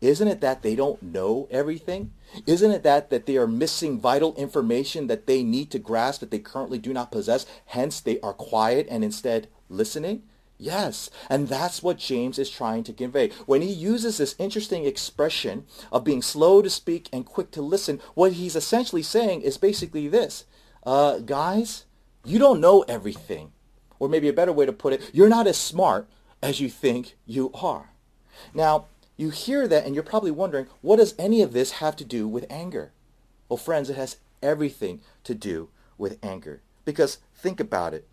Isn't 0.00 0.28
it 0.28 0.42
that 0.42 0.62
they 0.62 0.76
don't 0.76 1.02
know 1.02 1.48
everything? 1.50 2.12
Isn't 2.46 2.72
it 2.72 2.82
that, 2.82 3.08
that 3.08 3.24
they 3.24 3.38
are 3.38 3.46
missing 3.46 3.98
vital 3.98 4.34
information 4.34 5.06
that 5.06 5.26
they 5.26 5.42
need 5.42 5.70
to 5.70 5.78
grasp 5.78 6.20
that 6.20 6.30
they 6.30 6.38
currently 6.38 6.78
do 6.78 6.92
not 6.92 7.10
possess? 7.10 7.46
Hence, 7.66 8.00
they 8.00 8.20
are 8.20 8.34
quiet 8.34 8.86
and 8.90 9.02
instead 9.02 9.48
listening? 9.70 10.24
Yes, 10.56 11.10
and 11.28 11.48
that's 11.48 11.82
what 11.82 11.98
James 11.98 12.38
is 12.38 12.48
trying 12.48 12.84
to 12.84 12.92
convey. 12.92 13.30
When 13.44 13.60
he 13.60 13.72
uses 13.72 14.18
this 14.18 14.36
interesting 14.38 14.84
expression 14.84 15.66
of 15.90 16.04
being 16.04 16.22
slow 16.22 16.62
to 16.62 16.70
speak 16.70 17.08
and 17.12 17.26
quick 17.26 17.50
to 17.52 17.62
listen, 17.62 18.00
what 18.14 18.34
he's 18.34 18.54
essentially 18.54 19.02
saying 19.02 19.42
is 19.42 19.58
basically 19.58 20.06
this. 20.08 20.44
Uh, 20.84 21.18
guys, 21.18 21.86
you 22.24 22.38
don't 22.38 22.60
know 22.60 22.82
everything. 22.82 23.52
Or 23.98 24.08
maybe 24.08 24.28
a 24.28 24.32
better 24.32 24.52
way 24.52 24.66
to 24.66 24.72
put 24.72 24.92
it, 24.92 25.10
you're 25.12 25.28
not 25.28 25.46
as 25.46 25.56
smart 25.56 26.08
as 26.42 26.60
you 26.60 26.68
think 26.68 27.16
you 27.26 27.50
are. 27.54 27.90
Now, 28.52 28.86
you 29.16 29.30
hear 29.30 29.66
that 29.68 29.86
and 29.86 29.94
you're 29.94 30.04
probably 30.04 30.30
wondering, 30.30 30.66
what 30.82 30.96
does 30.96 31.14
any 31.18 31.42
of 31.42 31.52
this 31.52 31.72
have 31.72 31.96
to 31.96 32.04
do 32.04 32.28
with 32.28 32.46
anger? 32.50 32.92
Well, 33.48 33.56
friends, 33.56 33.88
it 33.88 33.96
has 33.96 34.18
everything 34.42 35.00
to 35.24 35.34
do 35.34 35.68
with 35.96 36.18
anger. 36.22 36.62
Because 36.84 37.18
think 37.34 37.60
about 37.60 37.94
it. 37.94 38.06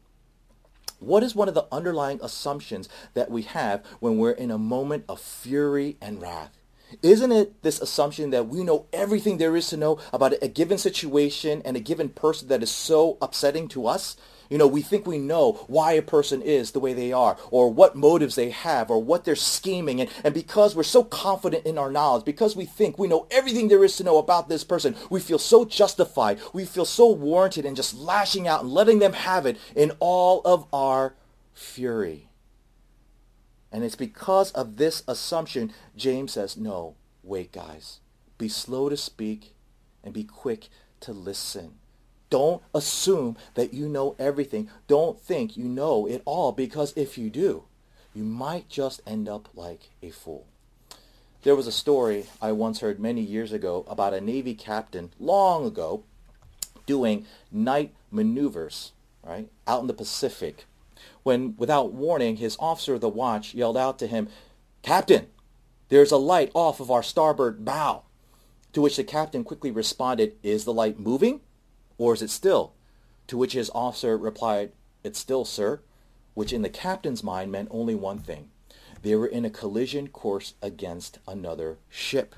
What 1.01 1.24
is 1.24 1.36
one 1.36 1.48
of 1.48 1.55
the 1.55 1.65
underlying 1.72 2.20
assumptions 2.22 2.88
that 3.15 3.31
we 3.31 3.41
have 3.41 3.84
when 4.00 4.20
we're 4.20 4.31
in 4.31 4.51
a 4.51 4.60
moment 4.60 5.05
of 5.10 5.20
fury 5.20 5.98
and 6.00 6.22
wrath? 6.22 6.55
Isn't 7.01 7.31
it 7.31 7.63
this 7.63 7.81
assumption 7.81 8.29
that 8.29 8.48
we 8.48 8.63
know 8.63 8.86
everything 8.93 9.39
there 9.39 9.58
is 9.58 9.67
to 9.70 9.77
know 9.77 9.98
about 10.13 10.36
a 10.43 10.48
given 10.48 10.77
situation 10.77 11.63
and 11.65 11.75
a 11.75 11.79
given 11.79 12.10
person 12.10 12.50
that 12.50 12.62
is 12.62 12.70
so 12.70 13.17
upsetting 13.20 13.67
to 13.70 13.88
us? 13.88 14.15
You 14.51 14.58
know, 14.58 14.67
we 14.67 14.81
think 14.81 15.08
we 15.08 15.17
know 15.17 15.53
why 15.67 15.93
a 15.93 16.01
person 16.01 16.41
is 16.41 16.72
the 16.72 16.81
way 16.81 16.91
they 16.93 17.13
are, 17.13 17.38
or 17.51 17.72
what 17.72 17.96
motives 17.96 18.36
they 18.36 18.50
have, 18.50 18.91
or 18.91 19.01
what 19.01 19.24
they're 19.24 19.34
scheming. 19.34 20.01
And, 20.01 20.10
and 20.25 20.34
because 20.34 20.75
we're 20.75 20.84
so 20.84 21.05
confident 21.05 21.65
in 21.65 21.77
our 21.77 21.89
knowledge, 21.89 22.25
because 22.25 22.53
we 22.53 22.65
think 22.65 23.00
we 23.00 23.08
know 23.08 23.27
everything 23.31 23.70
there 23.70 23.86
is 23.86 23.96
to 23.96 24.03
know 24.03 24.17
about 24.17 24.50
this 24.50 24.65
person, 24.65 24.98
we 25.10 25.22
feel 25.22 25.39
so 25.39 25.63
justified, 25.63 26.41
we 26.51 26.65
feel 26.65 26.84
so 26.84 27.10
warranted 27.10 27.63
in 27.63 27.75
just 27.75 27.96
lashing 27.96 28.46
out 28.46 28.63
and 28.63 28.74
letting 28.74 29.00
them 29.00 29.13
have 29.13 29.46
it 29.46 29.58
in 29.74 29.93
all 30.01 30.41
of 30.41 30.67
our 30.74 31.15
fury. 31.53 32.27
And 33.72 33.86
it's 33.86 33.96
because 33.96 34.51
of 34.51 34.75
this 34.75 35.01
assumption, 35.08 35.72
James 35.96 36.34
says, 36.34 36.58
no, 36.58 36.96
wait, 37.24 37.53
guys. 37.53 38.01
Be 38.38 38.50
slow 38.50 38.89
to 38.89 38.98
speak 38.98 39.55
and 40.03 40.13
be 40.13 40.25
quick 40.25 40.67
to 41.00 41.13
listen. 41.13 41.75
Don't 42.32 42.64
assume 42.74 43.38
that 43.56 43.74
you 43.74 43.88
know 43.88 44.16
everything. 44.18 44.70
Don't 44.88 45.20
think 45.20 45.58
you 45.58 45.66
know 45.66 46.08
it 46.08 46.24
all 46.26 46.54
because 46.54 46.94
if 46.96 47.18
you 47.18 47.30
do, 47.30 47.66
you 48.16 48.24
might 48.24 48.70
just 48.70 49.02
end 49.06 49.30
up 49.30 49.50
like 49.54 49.90
a 50.02 50.10
fool. 50.10 50.48
There 51.44 51.56
was 51.56 51.68
a 51.68 51.72
story 51.72 52.28
I 52.42 52.54
once 52.54 52.80
heard 52.80 53.00
many 53.00 53.22
years 53.22 53.52
ago 53.52 53.86
about 53.88 54.14
a 54.14 54.22
Navy 54.22 54.54
captain 54.54 55.12
long 55.20 55.66
ago 55.66 56.04
doing 56.86 57.26
night 57.52 57.94
maneuvers, 58.10 58.94
right, 59.24 59.50
out 59.68 59.82
in 59.82 59.88
the 59.88 59.94
Pacific, 59.94 60.66
when 61.24 61.56
without 61.58 61.92
warning 61.92 62.38
his 62.38 62.56
officer 62.60 62.94
of 62.94 63.02
the 63.02 63.10
watch 63.10 63.54
yelled 63.54 63.78
out 63.78 64.00
to 64.00 64.08
him, 64.08 64.30
Captain, 64.84 65.28
there's 65.90 66.12
a 66.12 66.18
light 66.18 66.50
off 66.54 66.80
of 66.80 66.90
our 66.90 67.04
starboard 67.04 67.66
bow. 67.66 68.04
To 68.72 68.82
which 68.82 68.96
the 68.96 69.04
captain 69.04 69.44
quickly 69.44 69.70
responded, 69.70 70.36
Is 70.44 70.64
the 70.64 70.74
light 70.74 70.98
moving? 70.98 71.42
Or 72.01 72.15
is 72.15 72.24
it 72.24 72.31
still? 72.31 72.74
To 73.27 73.38
which 73.38 73.53
his 73.53 73.70
officer 73.75 74.17
replied, 74.17 74.72
It's 75.03 75.20
still, 75.20 75.46
sir, 75.46 75.81
which 76.34 76.51
in 76.51 76.63
the 76.63 76.70
captain's 76.70 77.24
mind 77.24 77.51
meant 77.51 77.70
only 77.70 77.93
one 77.93 78.17
thing. 78.17 78.50
They 79.03 79.15
were 79.15 79.27
in 79.27 79.46
a 79.46 79.51
collision 79.51 80.08
course 80.08 80.55
against 80.63 81.20
another 81.27 81.77
ship. 81.89 82.34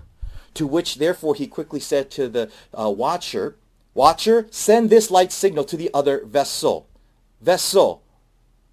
To 0.55 0.67
which, 0.67 0.95
therefore, 0.95 1.35
he 1.35 1.47
quickly 1.47 1.79
said 1.79 2.11
to 2.11 2.27
the 2.27 2.51
uh, 2.77 2.89
watcher, 2.89 3.55
Watcher, 3.93 4.47
send 4.51 4.89
this 4.89 5.09
light 5.09 5.31
signal 5.31 5.63
to 5.65 5.77
the 5.77 5.89
other 5.93 6.25
vessel. 6.25 6.87
Vessel, 7.39 8.03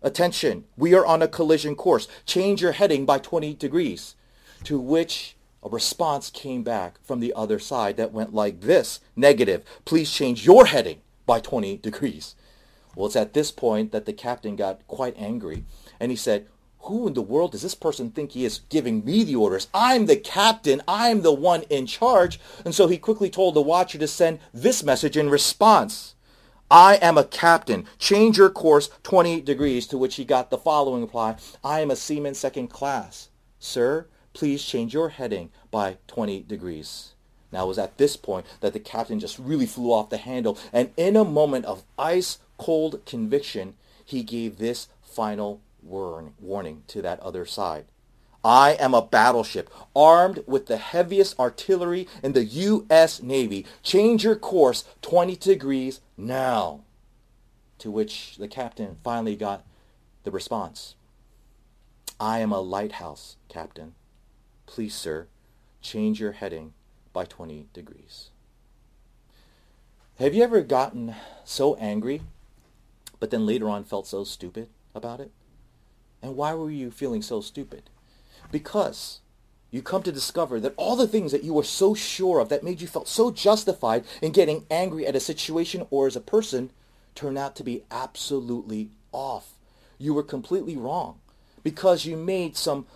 attention, 0.03 0.65
we 0.77 0.93
are 0.93 1.07
on 1.07 1.23
a 1.23 1.29
collision 1.29 1.77
course. 1.77 2.09
Change 2.27 2.63
your 2.63 2.73
heading 2.73 3.07
by 3.07 3.19
20 3.19 3.55
degrees. 3.55 4.17
To 4.65 4.81
which 4.81 5.37
a 5.63 5.69
response 5.69 6.31
came 6.31 6.63
back 6.63 6.99
from 7.03 7.21
the 7.21 7.33
other 7.35 7.59
side 7.59 7.97
that 7.97 8.13
went 8.13 8.35
like 8.35 8.61
this, 8.61 9.01
negative, 9.15 9.65
please 9.85 10.11
change 10.11 10.47
your 10.47 10.67
heading 10.67 11.01
by 11.27 11.41
20 11.41 11.77
degrees. 11.79 12.35
Well, 12.97 13.07
it's 13.07 13.17
at 13.17 13.35
this 13.35 13.51
point 13.51 13.93
that 13.93 14.07
the 14.07 14.13
captain 14.13 14.57
got 14.57 14.87
quite 14.87 15.15
angry 15.19 15.65
and 15.99 16.11
he 16.11 16.17
said, 16.17 16.47
who 16.85 17.07
in 17.07 17.15
the 17.15 17.23
world 17.23 17.53
does 17.53 17.63
this 17.63 17.75
person 17.75 18.11
think 18.11 18.33
he 18.33 18.45
is 18.45 18.61
giving 18.71 19.05
me 19.05 19.23
the 19.23 19.37
orders? 19.37 19.69
I'm 19.75 20.07
the 20.07 20.17
captain. 20.17 20.81
I'm 20.89 21.21
the 21.21 21.33
one 21.33 21.63
in 21.65 21.87
charge. 21.87 22.41
And 22.65 22.75
so 22.75 22.89
he 22.89 22.97
quickly 22.97 23.29
told 23.29 23.55
the 23.55 23.61
watcher 23.61 23.99
to 23.99 24.09
send 24.09 24.39
this 24.55 24.83
message 24.83 25.17
in 25.17 25.29
response. 25.29 26.15
I 26.71 26.95
am 26.97 27.19
a 27.19 27.25
captain. 27.25 27.87
Change 27.99 28.39
your 28.39 28.49
course 28.49 28.89
20 29.03 29.43
degrees, 29.43 29.87
to 29.89 29.99
which 29.99 30.15
he 30.15 30.25
got 30.25 30.51
the 30.51 30.57
following 30.57 31.03
reply. 31.03 31.37
I 31.63 31.81
am 31.81 31.91
a 31.91 31.97
seaman 31.97 32.35
second 32.35 32.69
class. 32.69 33.29
Sir, 33.59 34.07
please 34.33 34.65
change 34.65 34.95
your 34.95 35.11
heading 35.11 35.51
by 35.71 35.99
20 36.07 36.43
degrees. 36.43 37.15
Now 37.53 37.65
it 37.65 37.69
was 37.69 37.79
at 37.79 37.99
this 37.99 38.17
point 38.17 38.47
that 38.61 38.73
the 38.73 38.81
captain 38.81 39.21
just 39.21 39.39
really 39.39 39.67
flew 39.67 39.93
off 39.93 40.11
the 40.11 40.19
handle, 40.19 40.59
and 40.73 40.91
in 40.97 41.17
a 41.17 41.25
moment 41.25 41.65
of 41.65 41.83
ice-cold 41.99 43.05
conviction, 43.07 43.75
he 44.05 44.23
gave 44.23 44.59
this 44.59 44.89
final 45.03 45.61
warn- 45.83 46.35
warning 46.41 46.85
to 46.89 47.03
that 47.03 47.21
other 47.21 47.45
side. 47.45 47.87
I 48.43 48.73
am 48.81 48.95
a 48.95 49.03
battleship 49.03 49.69
armed 49.95 50.43
with 50.47 50.67
the 50.67 50.79
heaviest 50.79 51.39
artillery 51.39 52.09
in 52.23 52.33
the 52.33 52.45
U.S. 52.45 53.23
Navy. 53.23 53.67
Change 53.83 54.25
your 54.25 54.37
course 54.37 54.85
20 55.03 55.37
degrees 55.37 56.01
now. 56.17 56.81
To 57.79 57.91
which 57.91 58.37
the 58.39 58.49
captain 58.49 58.97
finally 59.05 59.37
got 59.37 59.67
the 60.25 60.31
response. 60.31 60.95
I 62.19 62.39
am 62.39 62.53
a 62.53 62.61
lighthouse, 62.61 63.37
Captain. 63.49 63.95
Please, 64.71 64.95
sir, 64.95 65.27
change 65.83 66.21
your 66.21 66.31
heading 66.31 66.75
by 67.13 67.25
20 67.25 67.67
degrees. 67.73 68.31
Have 70.21 70.33
you 70.33 70.45
ever 70.45 70.61
gotten 70.61 71.17
so 71.45 71.75
angry, 71.75 72.23
but 73.19 73.33
then 73.33 73.45
later 73.45 73.69
on 73.69 73.83
felt 73.83 74.07
so 74.07 74.23
stupid 74.23 74.69
about 74.95 75.19
it? 75.19 75.33
And 76.23 76.37
why 76.37 76.55
were 76.55 76.71
you 76.71 76.93
feeling 76.93 77.21
so 77.21 77.41
stupid? 77.41 77.91
Because 78.53 79.19
you 79.73 79.83
come 79.83 80.05
to 80.05 80.13
discover 80.13 80.61
that 80.61 80.75
all 80.77 80.95
the 80.95 81.09
things 81.09 81.33
that 81.33 81.43
you 81.43 81.53
were 81.53 81.65
so 81.65 81.93
sure 81.93 82.39
of 82.39 82.49
that 82.51 82.63
made 82.63 82.81
you 82.81 82.87
felt 82.87 83.09
so 83.09 83.33
justified 83.33 84.05
in 84.23 84.31
getting 84.31 84.67
angry 84.71 85.05
at 85.05 85.17
a 85.17 85.21
situation 85.21 85.85
or 85.91 86.07
as 86.07 86.15
a 86.15 86.21
person 86.21 86.71
turned 87.17 87.37
out 87.37 87.57
to 87.57 87.65
be 87.65 87.83
absolutely 87.91 88.91
off. 89.11 89.55
You 89.99 90.15
were 90.15 90.23
completely 90.23 90.77
wrong 90.77 91.19
because 91.65 92.07
you 92.07 92.17
made 92.17 92.57
some 92.57 92.87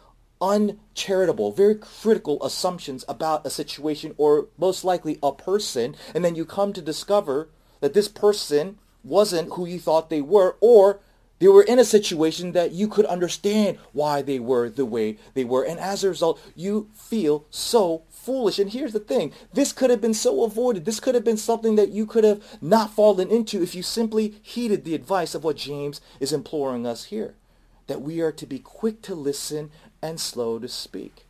uncharitable, 0.40 1.52
very 1.52 1.74
critical 1.74 2.42
assumptions 2.42 3.04
about 3.08 3.46
a 3.46 3.50
situation 3.50 4.14
or 4.18 4.48
most 4.58 4.84
likely 4.84 5.18
a 5.22 5.32
person, 5.32 5.96
and 6.14 6.24
then 6.24 6.34
you 6.34 6.44
come 6.44 6.72
to 6.72 6.82
discover 6.82 7.48
that 7.80 7.94
this 7.94 8.08
person 8.08 8.78
wasn't 9.02 9.52
who 9.52 9.66
you 9.66 9.78
thought 9.78 10.10
they 10.10 10.22
were, 10.22 10.56
or 10.60 11.00
they 11.38 11.48
were 11.48 11.62
in 11.62 11.78
a 11.78 11.84
situation 11.84 12.52
that 12.52 12.72
you 12.72 12.88
could 12.88 13.04
understand 13.06 13.78
why 13.92 14.22
they 14.22 14.38
were 14.38 14.70
the 14.70 14.86
way 14.86 15.18
they 15.34 15.44
were. 15.44 15.64
And 15.64 15.78
as 15.78 16.02
a 16.02 16.08
result, 16.08 16.40
you 16.54 16.88
feel 16.94 17.44
so 17.50 18.04
foolish. 18.08 18.58
And 18.58 18.70
here's 18.70 18.92
the 18.92 19.00
thing. 19.00 19.32
This 19.52 19.72
could 19.72 19.90
have 19.90 20.00
been 20.00 20.14
so 20.14 20.44
avoided. 20.44 20.84
This 20.84 21.00
could 21.00 21.14
have 21.14 21.24
been 21.24 21.36
something 21.36 21.74
that 21.76 21.90
you 21.90 22.06
could 22.06 22.24
have 22.24 22.42
not 22.62 22.94
fallen 22.94 23.28
into 23.28 23.62
if 23.62 23.74
you 23.74 23.82
simply 23.82 24.36
heeded 24.42 24.84
the 24.84 24.94
advice 24.94 25.34
of 25.34 25.44
what 25.44 25.56
James 25.56 26.00
is 26.20 26.32
imploring 26.32 26.86
us 26.86 27.04
here. 27.04 27.34
That 27.88 28.00
we 28.00 28.20
are 28.22 28.32
to 28.32 28.46
be 28.46 28.60
quick 28.60 29.02
to 29.02 29.14
listen 29.14 29.70
and 30.04 30.20
slow 30.20 30.58
to 30.58 30.68
speak. 30.68 31.24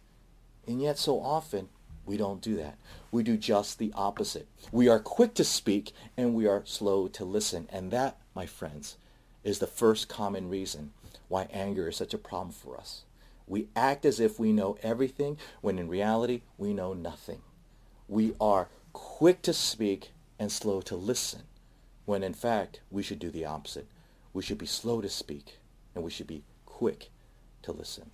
And 0.67 0.83
yet 0.83 0.99
so 0.99 1.21
often 1.21 1.69
we 2.05 2.17
don't 2.17 2.41
do 2.41 2.57
that. 2.57 2.77
We 3.13 3.23
do 3.23 3.37
just 3.37 3.79
the 3.79 3.93
opposite. 3.95 4.49
We 4.73 4.89
are 4.89 4.99
quick 4.99 5.35
to 5.35 5.45
speak 5.45 5.93
and 6.17 6.35
we 6.35 6.49
are 6.49 6.63
slow 6.65 7.07
to 7.07 7.25
listen. 7.25 7.69
And 7.71 7.93
that, 7.93 8.17
my 8.35 8.47
friends, 8.47 8.97
is 9.45 9.61
the 9.61 9.69
first 9.69 10.09
common 10.09 10.51
reason 10.51 10.93
why 11.29 11.47
anger 11.53 11.89
is 11.89 11.97
such 11.97 12.15
a 12.15 12.19
problem 12.19 12.51
for 12.51 12.77
us. 12.77 13.05
We 13.47 13.69
act 13.77 14.05
as 14.05 14.19
if 14.19 14.41
we 14.41 14.53
know 14.53 14.77
everything 14.83 15.39
when 15.61 15.79
in 15.79 15.87
reality 15.87 16.43
we 16.59 16.75
know 16.75 16.95
nothing. 16.95 17.43
We 18.09 18.35
are 18.41 18.71
quick 18.93 19.41
to 19.43 19.53
speak 19.53 20.11
and 20.37 20.51
slow 20.51 20.81
to 20.81 20.97
listen 20.97 21.43
when 22.07 22.25
in 22.25 22.35
fact 22.35 22.81
we 22.91 23.05
should 23.05 23.21
do 23.21 23.31
the 23.31 23.45
opposite. 23.45 23.87
We 24.33 24.43
should 24.43 24.59
be 24.59 24.67
slow 24.67 25.01
to 25.01 25.09
speak 25.09 25.59
and 25.95 26.03
we 26.03 26.11
should 26.11 26.27
be 26.27 26.43
quick 26.67 27.11
to 27.63 27.71
listen. 27.71 28.11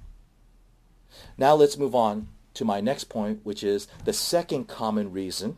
Now 1.36 1.54
let's 1.54 1.76
move 1.76 1.94
on 1.94 2.28
to 2.54 2.64
my 2.64 2.80
next 2.80 3.04
point, 3.04 3.40
which 3.44 3.62
is 3.62 3.88
the 4.04 4.12
second 4.12 4.66
common 4.66 5.12
reason 5.12 5.56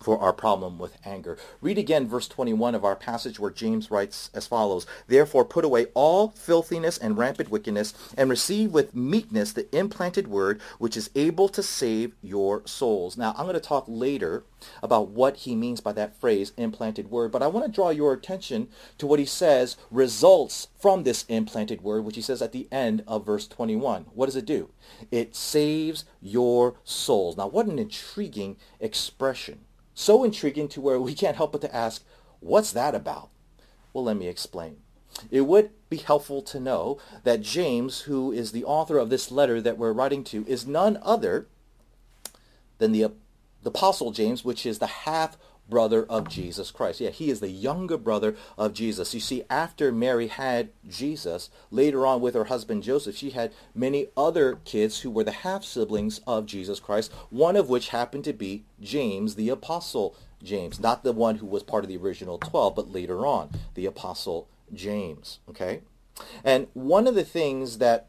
for 0.00 0.18
our 0.18 0.32
problem 0.32 0.78
with 0.78 0.96
anger. 1.04 1.36
Read 1.60 1.78
again 1.78 2.06
verse 2.06 2.28
21 2.28 2.74
of 2.74 2.84
our 2.84 2.96
passage 2.96 3.38
where 3.38 3.50
James 3.50 3.90
writes 3.90 4.30
as 4.32 4.46
follows, 4.46 4.86
Therefore 5.06 5.44
put 5.44 5.64
away 5.64 5.86
all 5.94 6.28
filthiness 6.30 6.98
and 6.98 7.18
rampant 7.18 7.50
wickedness, 7.50 7.94
and 8.16 8.30
receive 8.30 8.72
with 8.72 8.94
meekness 8.94 9.52
the 9.52 9.74
implanted 9.76 10.28
word, 10.28 10.60
which 10.78 10.96
is 10.96 11.10
able 11.14 11.48
to 11.48 11.62
save 11.62 12.14
your 12.22 12.66
souls. 12.66 13.16
Now 13.16 13.34
I'm 13.36 13.44
going 13.44 13.54
to 13.54 13.60
talk 13.60 13.84
later 13.88 14.44
about 14.82 15.08
what 15.08 15.38
he 15.38 15.54
means 15.54 15.80
by 15.80 15.92
that 15.92 16.18
phrase, 16.18 16.52
implanted 16.56 17.10
word, 17.10 17.32
but 17.32 17.42
I 17.42 17.46
want 17.46 17.66
to 17.66 17.72
draw 17.72 17.90
your 17.90 18.12
attention 18.12 18.68
to 18.98 19.06
what 19.06 19.18
he 19.18 19.24
says 19.24 19.76
results 19.90 20.68
from 20.78 21.02
this 21.02 21.24
implanted 21.28 21.82
word, 21.82 22.04
which 22.04 22.16
he 22.16 22.22
says 22.22 22.42
at 22.42 22.52
the 22.52 22.68
end 22.70 23.02
of 23.06 23.26
verse 23.26 23.46
21. 23.46 24.06
What 24.14 24.26
does 24.26 24.36
it 24.36 24.46
do? 24.46 24.70
It 25.10 25.34
saves 25.34 26.04
your 26.20 26.74
souls. 26.84 27.36
Now 27.36 27.48
what 27.48 27.66
an 27.66 27.78
intriguing 27.78 28.56
expression 28.80 29.60
so 29.98 30.22
intriguing 30.22 30.68
to 30.68 30.80
where 30.80 31.00
we 31.00 31.12
can't 31.12 31.36
help 31.36 31.50
but 31.50 31.60
to 31.60 31.74
ask, 31.74 32.04
what's 32.38 32.70
that 32.70 32.94
about? 32.94 33.30
Well, 33.92 34.04
let 34.04 34.16
me 34.16 34.28
explain. 34.28 34.76
it 35.28 35.40
would 35.40 35.70
be 35.90 35.96
helpful 35.96 36.40
to 36.42 36.60
know 36.60 36.98
that 37.24 37.42
James, 37.42 38.02
who 38.02 38.30
is 38.30 38.52
the 38.52 38.64
author 38.64 38.98
of 38.98 39.10
this 39.10 39.32
letter 39.32 39.60
that 39.60 39.76
we're 39.76 39.92
writing 39.92 40.22
to, 40.24 40.46
is 40.46 40.68
none 40.68 41.00
other 41.02 41.48
than 42.78 42.92
the, 42.92 43.10
the 43.64 43.70
Apostle 43.70 44.12
James, 44.12 44.44
which 44.44 44.64
is 44.64 44.78
the 44.78 44.86
half 44.86 45.36
brother 45.68 46.04
of 46.04 46.28
Jesus 46.28 46.70
Christ. 46.70 47.00
Yeah, 47.00 47.10
he 47.10 47.30
is 47.30 47.40
the 47.40 47.50
younger 47.50 47.96
brother 47.96 48.36
of 48.56 48.72
Jesus. 48.72 49.14
You 49.14 49.20
see, 49.20 49.44
after 49.50 49.92
Mary 49.92 50.28
had 50.28 50.70
Jesus, 50.88 51.50
later 51.70 52.06
on 52.06 52.20
with 52.20 52.34
her 52.34 52.44
husband 52.44 52.82
Joseph, 52.82 53.16
she 53.16 53.30
had 53.30 53.52
many 53.74 54.08
other 54.16 54.58
kids 54.64 55.00
who 55.00 55.10
were 55.10 55.24
the 55.24 55.32
half-siblings 55.32 56.20
of 56.26 56.46
Jesus 56.46 56.80
Christ, 56.80 57.12
one 57.30 57.56
of 57.56 57.68
which 57.68 57.88
happened 57.88 58.24
to 58.24 58.32
be 58.32 58.64
James, 58.80 59.34
the 59.34 59.50
Apostle 59.50 60.14
James. 60.42 60.80
Not 60.80 61.04
the 61.04 61.12
one 61.12 61.36
who 61.36 61.46
was 61.46 61.62
part 61.62 61.84
of 61.84 61.88
the 61.88 61.96
original 61.96 62.38
12, 62.38 62.74
but 62.74 62.92
later 62.92 63.26
on, 63.26 63.50
the 63.74 63.86
Apostle 63.86 64.48
James. 64.72 65.40
Okay? 65.48 65.80
And 66.42 66.66
one 66.74 67.06
of 67.06 67.14
the 67.14 67.24
things 67.24 67.78
that 67.78 68.06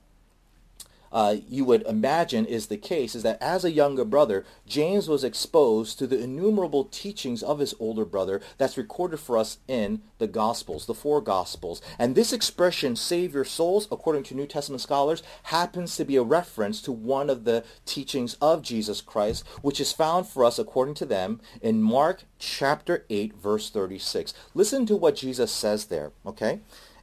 uh, 1.11 1.35
you 1.47 1.65
would 1.65 1.83
imagine 1.83 2.45
is 2.45 2.67
the 2.67 2.77
case 2.77 3.15
is 3.15 3.23
that 3.23 3.41
as 3.41 3.65
a 3.65 3.71
younger 3.71 4.05
brother, 4.05 4.45
James 4.67 5.07
was 5.07 5.23
exposed 5.23 5.97
to 5.99 6.07
the 6.07 6.21
innumerable 6.21 6.85
teachings 6.85 7.43
of 7.43 7.59
his 7.59 7.73
older 7.79 8.05
brother 8.05 8.41
that's 8.57 8.77
recorded 8.77 9.19
for 9.19 9.37
us 9.37 9.57
in 9.67 10.01
the 10.17 10.27
Gospels, 10.27 10.85
the 10.85 10.93
four 10.93 11.21
Gospels. 11.21 11.81
And 11.97 12.15
this 12.15 12.33
expression, 12.33 12.95
save 12.95 13.33
your 13.33 13.45
souls, 13.45 13.87
according 13.91 14.23
to 14.23 14.35
New 14.35 14.47
Testament 14.47 14.81
scholars, 14.81 15.23
happens 15.43 15.95
to 15.97 16.05
be 16.05 16.15
a 16.15 16.23
reference 16.23 16.81
to 16.83 16.91
one 16.91 17.29
of 17.29 17.43
the 17.43 17.63
teachings 17.85 18.35
of 18.35 18.61
Jesus 18.61 19.01
Christ, 19.01 19.45
which 19.61 19.79
is 19.79 19.91
found 19.93 20.27
for 20.27 20.43
us, 20.43 20.59
according 20.59 20.95
to 20.95 21.05
them, 21.05 21.41
in 21.61 21.81
Mark 21.81 22.23
chapter 22.37 23.05
8, 23.09 23.35
verse 23.35 23.69
36. 23.69 24.33
Listen 24.53 24.85
to 24.85 24.95
what 24.95 25.15
Jesus 25.15 25.51
says 25.51 25.85
there, 25.85 26.11
okay? 26.25 26.59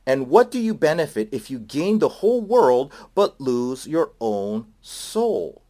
And 0.07 0.29
what 0.29 0.51
do 0.51 0.59
you 0.61 0.73
benefit 0.73 1.29
if 1.33 1.51
you 1.51 1.59
gain 1.59 1.99
the 1.99 2.09
whole 2.09 2.41
world 2.41 2.93
but 3.15 3.41
lose 3.41 3.87
your 3.87 4.13
own 4.21 4.67
soul? 4.81 5.63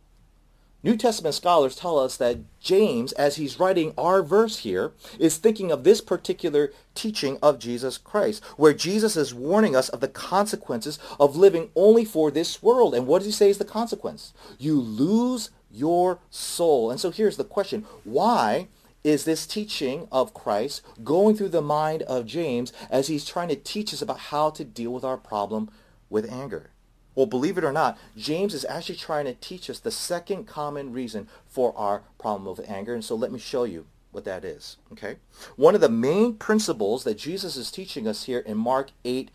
New 0.82 0.96
Testament 0.96 1.34
scholars 1.34 1.74
tell 1.74 1.98
us 1.98 2.16
that 2.18 2.38
James, 2.60 3.10
as 3.14 3.36
he's 3.36 3.58
writing 3.58 3.92
our 3.98 4.22
verse 4.22 4.58
here, 4.58 4.92
is 5.18 5.36
thinking 5.36 5.72
of 5.72 5.82
this 5.82 6.00
particular 6.00 6.72
teaching 6.94 7.38
of 7.42 7.58
Jesus 7.58 7.98
Christ, 7.98 8.44
where 8.56 8.72
Jesus 8.72 9.16
is 9.16 9.34
warning 9.34 9.74
us 9.74 9.88
of 9.88 9.98
the 9.98 10.06
consequences 10.06 11.00
of 11.18 11.34
living 11.34 11.70
only 11.74 12.04
for 12.04 12.30
this 12.30 12.62
world. 12.62 12.94
And 12.94 13.08
what 13.08 13.18
does 13.18 13.26
he 13.26 13.32
say 13.32 13.50
is 13.50 13.58
the 13.58 13.64
consequence? 13.64 14.32
You 14.58 14.80
lose 14.80 15.50
your 15.72 16.20
soul. 16.30 16.92
And 16.92 17.00
so 17.00 17.10
here's 17.10 17.36
the 17.36 17.42
question. 17.42 17.84
Why 18.04 18.68
is 19.06 19.22
this 19.22 19.46
teaching 19.46 20.08
of 20.10 20.34
Christ 20.34 20.82
going 21.04 21.36
through 21.36 21.50
the 21.50 21.62
mind 21.62 22.02
of 22.02 22.26
James 22.26 22.72
as 22.90 23.06
he's 23.06 23.24
trying 23.24 23.46
to 23.46 23.54
teach 23.54 23.94
us 23.94 24.02
about 24.02 24.18
how 24.18 24.50
to 24.50 24.64
deal 24.64 24.92
with 24.92 25.04
our 25.04 25.16
problem 25.16 25.70
with 26.10 26.28
anger. 26.28 26.70
Well, 27.14 27.26
believe 27.26 27.56
it 27.56 27.62
or 27.62 27.72
not, 27.72 27.96
James 28.16 28.52
is 28.52 28.64
actually 28.64 28.96
trying 28.96 29.26
to 29.26 29.34
teach 29.34 29.70
us 29.70 29.78
the 29.78 29.92
second 29.92 30.46
common 30.46 30.92
reason 30.92 31.28
for 31.46 31.72
our 31.78 32.02
problem 32.18 32.56
with 32.56 32.68
anger. 32.68 32.94
And 32.94 33.04
so 33.04 33.14
let 33.14 33.30
me 33.30 33.38
show 33.38 33.62
you 33.62 33.86
what 34.10 34.24
that 34.24 34.44
is. 34.44 34.76
Okay? 34.90 35.18
One 35.54 35.76
of 35.76 35.80
the 35.80 35.88
main 35.88 36.34
principles 36.34 37.04
that 37.04 37.16
Jesus 37.16 37.56
is 37.56 37.70
teaching 37.70 38.08
us 38.08 38.24
here 38.24 38.40
in 38.40 38.56
Mark 38.56 38.90
8, 39.04 39.30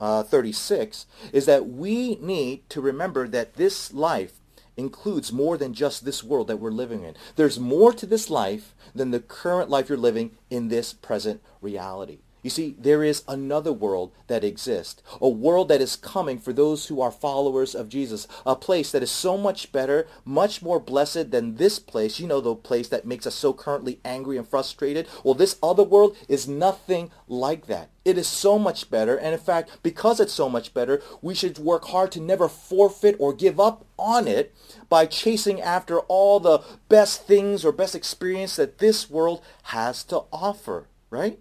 uh, 0.00 0.22
36 0.22 1.04
is 1.30 1.44
that 1.44 1.68
we 1.68 2.16
need 2.16 2.66
to 2.70 2.80
remember 2.80 3.28
that 3.28 3.54
this 3.54 3.92
life 3.92 4.39
includes 4.80 5.32
more 5.32 5.56
than 5.56 5.74
just 5.74 6.04
this 6.04 6.24
world 6.24 6.48
that 6.48 6.56
we're 6.56 6.70
living 6.70 7.04
in. 7.04 7.14
There's 7.36 7.60
more 7.60 7.92
to 7.92 8.06
this 8.06 8.28
life 8.28 8.74
than 8.94 9.10
the 9.10 9.20
current 9.20 9.70
life 9.70 9.88
you're 9.88 9.98
living 9.98 10.32
in 10.50 10.68
this 10.68 10.92
present 10.92 11.40
reality. 11.60 12.20
You 12.42 12.50
see, 12.50 12.74
there 12.78 13.04
is 13.04 13.22
another 13.28 13.72
world 13.72 14.12
that 14.28 14.44
exists, 14.44 15.02
a 15.20 15.28
world 15.28 15.68
that 15.68 15.80
is 15.80 15.96
coming 15.96 16.38
for 16.38 16.52
those 16.52 16.86
who 16.86 17.00
are 17.00 17.10
followers 17.10 17.74
of 17.74 17.88
Jesus, 17.88 18.26
a 18.46 18.56
place 18.56 18.90
that 18.92 19.02
is 19.02 19.10
so 19.10 19.36
much 19.36 19.72
better, 19.72 20.06
much 20.24 20.62
more 20.62 20.80
blessed 20.80 21.30
than 21.30 21.56
this 21.56 21.78
place. 21.78 22.18
You 22.18 22.26
know, 22.26 22.40
the 22.40 22.54
place 22.54 22.88
that 22.88 23.04
makes 23.04 23.26
us 23.26 23.34
so 23.34 23.52
currently 23.52 24.00
angry 24.04 24.38
and 24.38 24.48
frustrated. 24.48 25.06
Well, 25.22 25.34
this 25.34 25.56
other 25.62 25.82
world 25.82 26.16
is 26.28 26.48
nothing 26.48 27.10
like 27.28 27.66
that. 27.66 27.90
It 28.02 28.16
is 28.16 28.26
so 28.26 28.58
much 28.58 28.90
better, 28.90 29.16
and 29.16 29.34
in 29.34 29.38
fact, 29.38 29.70
because 29.82 30.20
it's 30.20 30.32
so 30.32 30.48
much 30.48 30.72
better, 30.72 31.02
we 31.20 31.34
should 31.34 31.58
work 31.58 31.84
hard 31.86 32.10
to 32.12 32.20
never 32.20 32.48
forfeit 32.48 33.14
or 33.18 33.34
give 33.34 33.60
up 33.60 33.84
on 33.98 34.26
it 34.26 34.54
by 34.88 35.04
chasing 35.04 35.60
after 35.60 36.00
all 36.00 36.40
the 36.40 36.60
best 36.88 37.26
things 37.26 37.62
or 37.62 37.72
best 37.72 37.94
experience 37.94 38.56
that 38.56 38.78
this 38.78 39.10
world 39.10 39.42
has 39.64 40.02
to 40.04 40.22
offer, 40.32 40.86
right? 41.10 41.38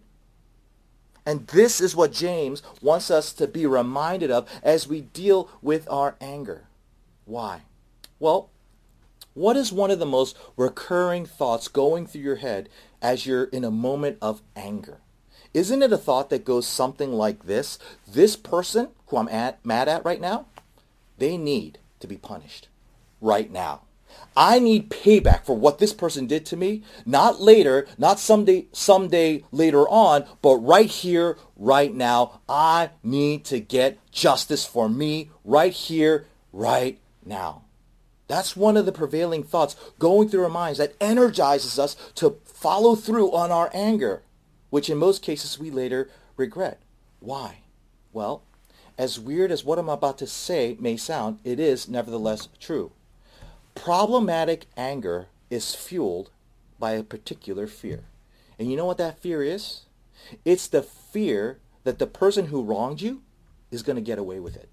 And 1.26 1.48
this 1.48 1.80
is 1.82 1.96
what 1.96 2.12
James 2.12 2.64
wants 2.82 3.12
us 3.12 3.34
to 3.34 3.48
be 3.48 3.66
reminded 3.66 4.32
of 4.32 4.50
as 4.64 4.88
we 4.88 5.02
deal 5.02 5.50
with 5.62 5.88
our 5.90 6.16
anger. 6.20 6.68
Why? 7.26 7.62
Well, 8.20 8.50
what 9.34 9.56
is 9.56 9.72
one 9.72 9.92
of 9.92 10.00
the 10.00 10.06
most 10.06 10.36
recurring 10.58 11.26
thoughts 11.26 11.68
going 11.68 12.08
through 12.08 12.22
your 12.22 12.38
head 12.38 12.68
as 13.02 13.26
you're 13.26 13.46
in 13.46 13.64
a 13.64 13.72
moment 13.72 14.18
of 14.22 14.42
anger? 14.56 14.98
Isn't 15.54 15.82
it 15.82 15.94
a 15.94 15.98
thought 15.98 16.30
that 16.30 16.46
goes 16.46 16.68
something 16.68 17.14
like 17.14 17.46
this? 17.46 17.80
This 18.08 18.36
person 18.36 18.90
who 19.08 19.18
I'm 19.18 19.30
at, 19.30 19.64
mad 19.66 19.88
at 19.88 20.06
right 20.06 20.22
now, 20.22 20.46
they 21.18 21.38
need 21.38 21.80
to 22.00 22.08
be 22.08 22.18
punished 22.18 22.68
right 23.22 23.52
now. 23.52 23.82
I 24.36 24.60
need 24.60 24.90
payback 24.90 25.46
for 25.46 25.56
what 25.58 25.80
this 25.80 25.94
person 25.94 26.28
did 26.28 26.46
to 26.48 26.58
me, 26.58 26.84
not 27.06 27.42
later, 27.42 27.88
not 27.98 28.20
someday, 28.20 28.68
someday 28.72 29.44
later 29.52 29.88
on, 29.88 30.26
but 30.42 30.56
right 30.58 30.90
here, 30.90 31.38
right 31.56 31.94
now. 31.94 32.42
I 32.48 32.92
need 33.04 33.46
to 33.46 33.60
get 33.60 34.00
justice 34.12 34.66
for 34.66 34.88
me 34.88 35.30
right 35.44 35.74
here, 35.74 36.26
right 36.54 37.00
now. 37.26 37.64
That's 38.28 38.56
one 38.56 38.78
of 38.78 38.86
the 38.86 38.92
prevailing 38.92 39.44
thoughts 39.44 39.76
going 39.98 40.30
through 40.30 40.44
our 40.44 40.50
minds 40.50 40.78
that 40.78 40.94
energizes 41.02 41.80
us 41.80 41.96
to 42.16 42.38
follow 42.46 42.96
through 42.96 43.32
on 43.32 43.52
our 43.52 43.72
anger, 43.74 44.22
which 44.70 44.90
in 44.90 44.98
most 44.98 45.24
cases 45.24 45.58
we 45.58 45.72
later 45.72 46.10
regret. 46.38 46.80
Why? 47.20 47.60
Well, 48.14 48.44
as 49.00 49.20
weird 49.20 49.52
as 49.52 49.64
what 49.64 49.80
I'm 49.80 49.90
about 49.90 50.18
to 50.20 50.28
say 50.28 50.78
may 50.80 50.96
sound, 50.96 51.40
it 51.44 51.60
is 51.60 51.90
nevertheless 51.90 52.50
true. 52.60 52.92
Problematic 53.84 54.65
anger 54.76 55.28
is 55.50 55.74
fueled 55.74 56.32
by 56.80 56.92
a 56.92 57.04
particular 57.04 57.65
fear. 57.65 58.04
And 58.60 58.70
you 58.70 58.76
know 58.76 58.86
what 58.86 58.98
that 58.98 59.20
fear 59.20 59.42
is? 59.42 59.86
It's 60.44 60.68
the 60.68 60.84
fear 60.84 61.60
that 61.86 61.98
the 61.98 62.06
person 62.06 62.48
who 62.48 62.62
wronged 62.62 63.02
you 63.02 63.22
is 63.72 63.82
going 63.82 63.96
to 63.96 64.02
get 64.02 64.20
away 64.20 64.42
with 64.42 64.58
it. 64.58 64.68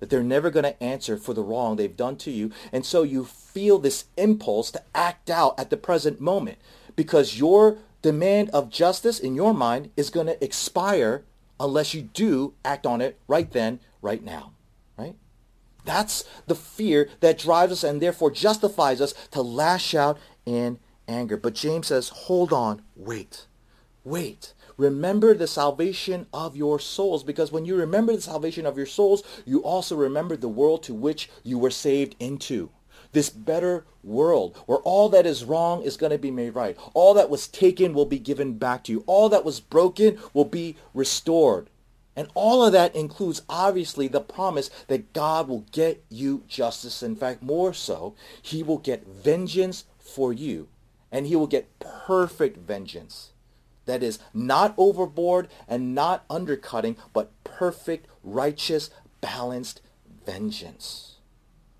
That 0.00 0.10
they're 0.10 0.24
never 0.24 0.50
going 0.50 0.64
to 0.64 0.82
answer 0.82 1.16
for 1.16 1.32
the 1.32 1.44
wrong 1.44 1.76
they've 1.76 1.96
done 1.96 2.16
to 2.16 2.32
you. 2.32 2.50
And 2.72 2.84
so 2.84 3.04
you 3.04 3.24
feel 3.24 3.78
this 3.78 4.06
impulse 4.16 4.72
to 4.72 4.82
act 4.96 5.30
out 5.30 5.58
at 5.58 5.70
the 5.70 5.76
present 5.76 6.20
moment 6.20 6.58
because 6.96 7.38
your 7.38 7.78
demand 8.02 8.50
of 8.50 8.68
justice 8.68 9.20
in 9.20 9.36
your 9.36 9.54
mind 9.54 9.92
is 9.96 10.10
going 10.10 10.26
to 10.26 10.44
expire 10.44 11.22
unless 11.60 11.94
you 11.94 12.02
do 12.02 12.54
act 12.64 12.84
on 12.84 13.00
it 13.00 13.16
right 13.28 13.52
then, 13.52 13.78
right 14.02 14.24
now. 14.24 14.54
That's 15.84 16.24
the 16.46 16.54
fear 16.54 17.08
that 17.20 17.38
drives 17.38 17.72
us 17.72 17.84
and 17.84 18.00
therefore 18.00 18.30
justifies 18.30 19.00
us 19.00 19.12
to 19.32 19.42
lash 19.42 19.94
out 19.94 20.18
in 20.46 20.78
anger. 21.08 21.36
But 21.36 21.54
James 21.54 21.88
says, 21.88 22.08
hold 22.08 22.52
on, 22.52 22.82
wait, 22.96 23.46
wait. 24.04 24.54
Remember 24.76 25.34
the 25.34 25.46
salvation 25.46 26.26
of 26.32 26.56
your 26.56 26.78
souls 26.78 27.22
because 27.22 27.52
when 27.52 27.66
you 27.66 27.76
remember 27.76 28.14
the 28.14 28.22
salvation 28.22 28.64
of 28.64 28.78
your 28.78 28.86
souls, 28.86 29.22
you 29.44 29.62
also 29.62 29.94
remember 29.94 30.36
the 30.36 30.48
world 30.48 30.82
to 30.84 30.94
which 30.94 31.28
you 31.42 31.58
were 31.58 31.70
saved 31.70 32.16
into. 32.18 32.70
This 33.12 33.28
better 33.28 33.84
world 34.02 34.56
where 34.66 34.78
all 34.78 35.08
that 35.10 35.26
is 35.26 35.44
wrong 35.44 35.82
is 35.82 35.98
going 35.98 36.12
to 36.12 36.18
be 36.18 36.30
made 36.30 36.54
right. 36.54 36.78
All 36.94 37.12
that 37.14 37.28
was 37.28 37.48
taken 37.48 37.92
will 37.92 38.06
be 38.06 38.18
given 38.18 38.54
back 38.54 38.84
to 38.84 38.92
you. 38.92 39.04
All 39.06 39.28
that 39.28 39.44
was 39.44 39.60
broken 39.60 40.18
will 40.32 40.46
be 40.46 40.76
restored. 40.94 41.68
And 42.20 42.28
all 42.34 42.62
of 42.62 42.72
that 42.74 42.94
includes, 42.94 43.40
obviously, 43.48 44.06
the 44.06 44.20
promise 44.20 44.68
that 44.88 45.14
God 45.14 45.48
will 45.48 45.64
get 45.72 46.04
you 46.10 46.44
justice. 46.46 47.02
In 47.02 47.16
fact, 47.16 47.42
more 47.42 47.72
so, 47.72 48.14
he 48.42 48.62
will 48.62 48.76
get 48.76 49.06
vengeance 49.06 49.86
for 49.98 50.30
you. 50.30 50.68
And 51.10 51.26
he 51.26 51.34
will 51.34 51.46
get 51.46 51.78
perfect 51.78 52.58
vengeance. 52.58 53.30
That 53.86 54.02
is 54.02 54.18
not 54.34 54.74
overboard 54.76 55.48
and 55.66 55.94
not 55.94 56.26
undercutting, 56.28 56.98
but 57.14 57.32
perfect, 57.42 58.06
righteous, 58.22 58.90
balanced 59.22 59.80
vengeance. 60.26 61.16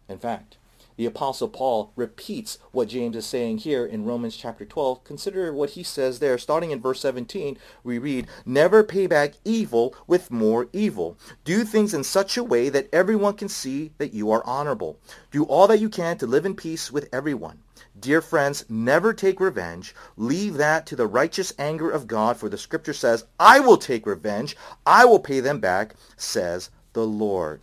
In 0.08 0.18
fact, 0.18 0.56
the 1.00 1.06
Apostle 1.06 1.48
Paul 1.48 1.94
repeats 1.96 2.58
what 2.72 2.90
James 2.90 3.16
is 3.16 3.24
saying 3.24 3.56
here 3.56 3.86
in 3.86 4.04
Romans 4.04 4.36
chapter 4.36 4.66
12. 4.66 5.02
Consider 5.02 5.50
what 5.50 5.70
he 5.70 5.82
says 5.82 6.18
there. 6.18 6.36
Starting 6.36 6.72
in 6.72 6.82
verse 6.82 7.00
17, 7.00 7.56
we 7.82 7.96
read, 7.96 8.26
Never 8.44 8.84
pay 8.84 9.06
back 9.06 9.32
evil 9.42 9.96
with 10.06 10.30
more 10.30 10.68
evil. 10.74 11.16
Do 11.42 11.64
things 11.64 11.94
in 11.94 12.04
such 12.04 12.36
a 12.36 12.44
way 12.44 12.68
that 12.68 12.90
everyone 12.92 13.32
can 13.32 13.48
see 13.48 13.92
that 13.96 14.12
you 14.12 14.30
are 14.30 14.46
honorable. 14.46 14.98
Do 15.30 15.44
all 15.44 15.66
that 15.68 15.80
you 15.80 15.88
can 15.88 16.18
to 16.18 16.26
live 16.26 16.44
in 16.44 16.54
peace 16.54 16.92
with 16.92 17.08
everyone. 17.14 17.62
Dear 17.98 18.20
friends, 18.20 18.66
never 18.68 19.14
take 19.14 19.40
revenge. 19.40 19.94
Leave 20.18 20.58
that 20.58 20.84
to 20.88 20.96
the 20.96 21.06
righteous 21.06 21.54
anger 21.58 21.90
of 21.90 22.08
God, 22.08 22.36
for 22.36 22.50
the 22.50 22.58
scripture 22.58 22.92
says, 22.92 23.24
I 23.38 23.58
will 23.60 23.78
take 23.78 24.04
revenge. 24.04 24.54
I 24.84 25.06
will 25.06 25.20
pay 25.20 25.40
them 25.40 25.60
back, 25.60 25.94
says 26.18 26.68
the 26.92 27.06
Lord. 27.06 27.62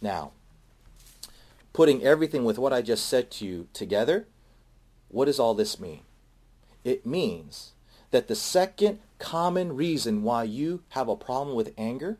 Now, 0.00 0.32
putting 1.74 2.02
everything 2.02 2.44
with 2.44 2.56
what 2.56 2.72
I 2.72 2.80
just 2.80 3.06
said 3.06 3.30
to 3.32 3.44
you 3.44 3.68
together, 3.74 4.26
what 5.08 5.26
does 5.26 5.38
all 5.38 5.52
this 5.52 5.78
mean? 5.78 6.00
It 6.84 7.04
means 7.04 7.72
that 8.12 8.28
the 8.28 8.36
second 8.36 9.00
common 9.18 9.76
reason 9.76 10.22
why 10.22 10.44
you 10.44 10.82
have 10.90 11.08
a 11.08 11.16
problem 11.16 11.56
with 11.56 11.74
anger 11.76 12.16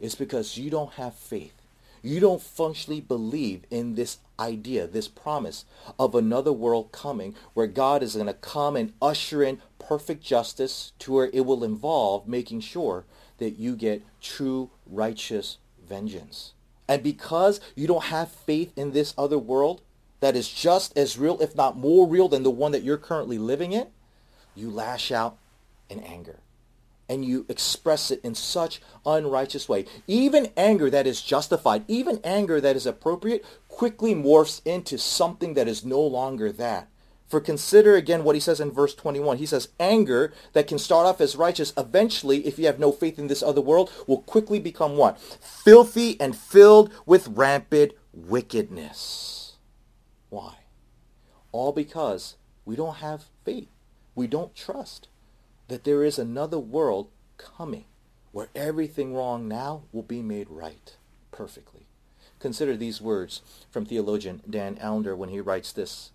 is 0.00 0.14
because 0.14 0.58
you 0.58 0.70
don't 0.70 0.94
have 0.94 1.14
faith. 1.14 1.54
You 2.02 2.18
don't 2.18 2.42
functionally 2.42 3.00
believe 3.00 3.62
in 3.70 3.94
this 3.94 4.18
idea, 4.38 4.86
this 4.86 5.06
promise 5.06 5.66
of 5.98 6.14
another 6.14 6.52
world 6.52 6.90
coming 6.90 7.36
where 7.54 7.66
God 7.66 8.02
is 8.02 8.14
going 8.14 8.26
to 8.26 8.34
come 8.34 8.74
and 8.74 8.94
usher 9.00 9.42
in 9.42 9.60
perfect 9.78 10.24
justice 10.24 10.92
to 11.00 11.12
where 11.12 11.30
it 11.32 11.44
will 11.44 11.62
involve 11.62 12.26
making 12.26 12.60
sure 12.60 13.04
that 13.38 13.58
you 13.58 13.76
get 13.76 14.02
true 14.20 14.70
righteous 14.86 15.58
vengeance. 15.86 16.54
And 16.90 17.04
because 17.04 17.60
you 17.76 17.86
don't 17.86 18.06
have 18.06 18.32
faith 18.32 18.76
in 18.76 18.90
this 18.90 19.14
other 19.16 19.38
world 19.38 19.80
that 20.18 20.34
is 20.34 20.48
just 20.48 20.98
as 20.98 21.16
real, 21.16 21.40
if 21.40 21.54
not 21.54 21.78
more 21.78 22.04
real 22.04 22.28
than 22.28 22.42
the 22.42 22.50
one 22.50 22.72
that 22.72 22.82
you're 22.82 22.98
currently 22.98 23.38
living 23.38 23.72
in, 23.72 23.86
you 24.56 24.68
lash 24.68 25.12
out 25.12 25.38
in 25.88 26.00
anger 26.00 26.40
and 27.08 27.24
you 27.24 27.46
express 27.48 28.10
it 28.10 28.20
in 28.24 28.34
such 28.34 28.82
unrighteous 29.06 29.68
way. 29.68 29.84
Even 30.08 30.50
anger 30.56 30.90
that 30.90 31.06
is 31.06 31.22
justified, 31.22 31.84
even 31.86 32.18
anger 32.24 32.60
that 32.60 32.74
is 32.74 32.86
appropriate, 32.86 33.44
quickly 33.68 34.12
morphs 34.12 34.60
into 34.64 34.98
something 34.98 35.54
that 35.54 35.68
is 35.68 35.84
no 35.84 36.00
longer 36.00 36.50
that. 36.50 36.88
For 37.30 37.40
consider 37.40 37.94
again 37.94 38.24
what 38.24 38.34
he 38.34 38.40
says 38.40 38.58
in 38.58 38.72
verse 38.72 38.92
21. 38.92 39.38
He 39.38 39.46
says, 39.46 39.68
anger 39.78 40.32
that 40.52 40.66
can 40.66 40.80
start 40.80 41.06
off 41.06 41.20
as 41.20 41.36
righteous, 41.36 41.72
eventually, 41.76 42.44
if 42.44 42.58
you 42.58 42.66
have 42.66 42.80
no 42.80 42.90
faith 42.90 43.20
in 43.20 43.28
this 43.28 43.42
other 43.42 43.60
world, 43.60 43.88
will 44.08 44.22
quickly 44.22 44.58
become 44.58 44.96
what? 44.96 45.18
Filthy 45.20 46.20
and 46.20 46.36
filled 46.36 46.92
with 47.06 47.28
rampant 47.28 47.92
wickedness. 48.12 49.58
Why? 50.28 50.54
All 51.52 51.70
because 51.70 52.36
we 52.64 52.74
don't 52.74 52.96
have 52.96 53.26
faith. 53.44 53.68
We 54.16 54.26
don't 54.26 54.56
trust 54.56 55.06
that 55.68 55.84
there 55.84 56.02
is 56.02 56.18
another 56.18 56.58
world 56.58 57.10
coming 57.38 57.84
where 58.32 58.48
everything 58.56 59.14
wrong 59.14 59.46
now 59.46 59.82
will 59.92 60.02
be 60.02 60.20
made 60.20 60.50
right 60.50 60.96
perfectly. 61.30 61.86
Consider 62.40 62.76
these 62.76 63.00
words 63.00 63.40
from 63.70 63.86
theologian 63.86 64.42
Dan 64.50 64.78
Allender 64.82 65.14
when 65.14 65.28
he 65.28 65.40
writes 65.40 65.70
this. 65.70 66.10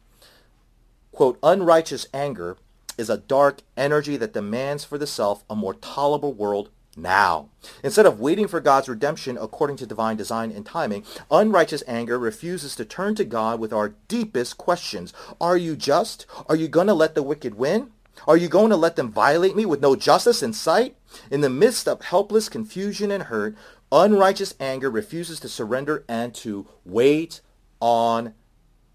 Quote, 1.16 1.40
unrighteous 1.42 2.08
anger 2.14 2.58
is 2.98 3.10
a 3.10 3.18
dark 3.18 3.62
energy 3.78 4.18
that 4.18 4.34
demands 4.34 4.84
for 4.84 4.98
the 4.98 5.08
self 5.08 5.46
a 5.50 5.56
more 5.56 5.74
tolerable 5.76 6.34
world 6.34 6.72
now. 6.98 7.48
Instead 7.86 8.06
of 8.06 8.20
waiting 8.20 8.50
for 8.50 8.60
God's 8.60 8.90
redemption 8.90 9.38
according 9.40 9.78
to 9.78 9.86
divine 9.86 10.18
design 10.18 10.52
and 10.52 10.66
timing, 10.66 11.06
unrighteous 11.32 11.84
anger 11.88 12.20
refuses 12.20 12.76
to 12.76 12.84
turn 12.84 13.16
to 13.16 13.24
God 13.24 13.62
with 13.62 13.72
our 13.72 13.96
deepest 14.10 14.58
questions. 14.58 15.14
Are 15.40 15.56
you 15.56 15.78
just? 15.78 16.26
Are 16.50 16.56
you 16.58 16.68
going 16.68 16.88
to 16.88 16.94
let 16.94 17.16
the 17.16 17.24
wicked 17.24 17.56
win? 17.56 17.92
Are 18.28 18.36
you 18.36 18.50
going 18.50 18.70
to 18.72 18.76
let 18.76 18.98
them 18.98 19.10
violate 19.10 19.56
me 19.56 19.66
with 19.66 19.80
no 19.80 19.96
justice 19.96 20.44
in 20.44 20.52
sight? 20.52 20.98
In 21.32 21.40
the 21.40 21.50
midst 21.50 21.88
of 21.88 22.02
helpless 22.02 22.50
confusion 22.50 23.10
and 23.10 23.24
hurt, 23.24 23.56
unrighteous 23.90 24.54
anger 24.60 24.90
refuses 24.90 25.40
to 25.40 25.48
surrender 25.48 26.04
and 26.10 26.36
to 26.36 26.68
wait 26.84 27.40
on 27.80 28.34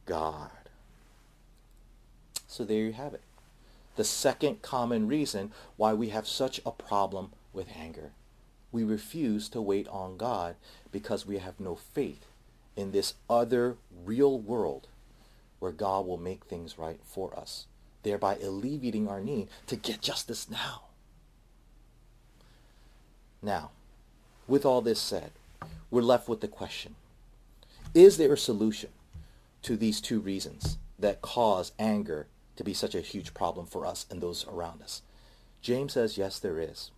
God. 0.05 0.51
So 2.51 2.65
there 2.65 2.83
you 2.83 2.93
have 2.93 3.15
it. 3.15 3.23
The 3.95 4.03
second 4.03 4.61
common 4.61 5.07
reason 5.07 5.53
why 5.77 5.95
we 5.95 6.09
have 6.09 6.27
such 6.27 6.61
a 6.67 6.73
problem 6.73 7.31
with 7.53 7.69
anger. 7.77 8.11
We 8.73 8.83
refuse 8.83 9.49
to 9.51 9.61
wait 9.61 9.87
on 9.89 10.17
God 10.17 10.57
because 10.91 11.27
we 11.27 11.39
have 11.39 11.61
no 11.61 11.77
faith 11.77 12.27
in 12.77 12.91
this 12.91 13.15
other 13.29 13.77
real 14.05 14.37
world 14.39 14.89
where 15.61 15.73
God 15.73 16.07
will 16.07 16.17
make 16.17 16.45
things 16.45 16.77
right 16.77 16.99
for 17.05 17.39
us 17.39 17.67
thereby 18.03 18.37
alleviating 18.37 19.09
our 19.09 19.21
need 19.21 19.49
to 19.67 19.77
get 19.77 20.01
justice 20.01 20.49
now. 20.51 20.83
Now, 23.43 23.71
with 24.47 24.65
all 24.65 24.81
this 24.81 25.01
said, 25.01 25.33
we're 25.91 26.03
left 26.03 26.29
with 26.29 26.41
the 26.41 26.49
question, 26.49 26.95
is 27.95 28.17
there 28.17 28.33
a 28.33 28.39
solution 28.39 28.91
to 29.63 29.77
these 29.77 30.01
two 30.01 30.21
reasons 30.21 30.79
that 30.99 31.23
cause 31.23 31.73
anger 31.79 32.27
to 32.61 32.65
be 32.65 32.75
such 32.75 32.95
a 32.95 33.01
huge 33.01 33.35
problem 33.35 33.67
for 33.67 33.87
us 33.87 34.07
and 34.11 34.21
those 34.21 34.47
around 34.47 34.83
us? 34.83 35.03
James 35.63 35.95
says, 35.95 36.17
yes, 36.17 36.39
there 36.39 36.59
is. 36.59 36.91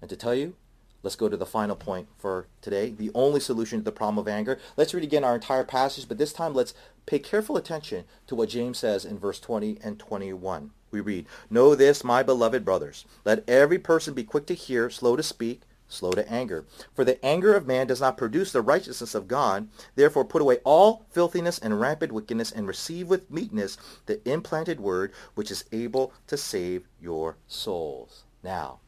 And 0.00 0.08
to 0.08 0.16
tell 0.16 0.34
you, 0.34 0.54
let's 1.02 1.16
go 1.16 1.28
to 1.28 1.36
the 1.36 1.46
final 1.46 1.76
point 1.76 2.08
for 2.18 2.46
today, 2.62 2.90
the 2.90 3.10
only 3.14 3.40
solution 3.40 3.78
to 3.78 3.84
the 3.84 3.92
problem 3.92 4.18
of 4.18 4.28
anger. 4.28 4.58
Let's 4.76 4.94
read 4.94 5.04
again 5.04 5.24
our 5.24 5.34
entire 5.34 5.64
passage, 5.64 6.08
but 6.08 6.18
this 6.18 6.32
time 6.32 6.54
let's 6.54 6.74
Pay 7.10 7.18
careful 7.18 7.56
attention 7.56 8.04
to 8.28 8.36
what 8.36 8.50
James 8.50 8.78
says 8.78 9.04
in 9.04 9.18
verse 9.18 9.40
20 9.40 9.78
and 9.82 9.98
21. 9.98 10.70
We 10.92 11.00
read, 11.00 11.26
Know 11.50 11.74
this, 11.74 12.04
my 12.04 12.22
beloved 12.22 12.64
brothers. 12.64 13.04
Let 13.24 13.48
every 13.48 13.80
person 13.80 14.14
be 14.14 14.22
quick 14.22 14.46
to 14.46 14.54
hear, 14.54 14.90
slow 14.90 15.16
to 15.16 15.22
speak, 15.24 15.62
slow 15.90 16.12
to 16.12 16.30
anger. 16.30 16.64
For 16.94 17.04
the 17.04 17.22
anger 17.24 17.54
of 17.54 17.66
man 17.66 17.86
does 17.86 18.00
not 18.00 18.16
produce 18.16 18.52
the 18.52 18.62
righteousness 18.62 19.14
of 19.14 19.28
God. 19.28 19.68
Therefore 19.96 20.24
put 20.24 20.40
away 20.40 20.58
all 20.64 21.04
filthiness 21.10 21.58
and 21.58 21.80
rampant 21.80 22.12
wickedness, 22.12 22.50
and 22.50 22.66
receive 22.66 23.08
with 23.08 23.30
meekness 23.30 23.76
the 24.06 24.26
implanted 24.26 24.80
word, 24.80 25.12
which 25.34 25.50
is 25.50 25.64
able 25.72 26.12
to 26.28 26.36
save 26.36 26.86
your 27.00 27.36
souls. 27.46 28.22
Now, 28.42 28.78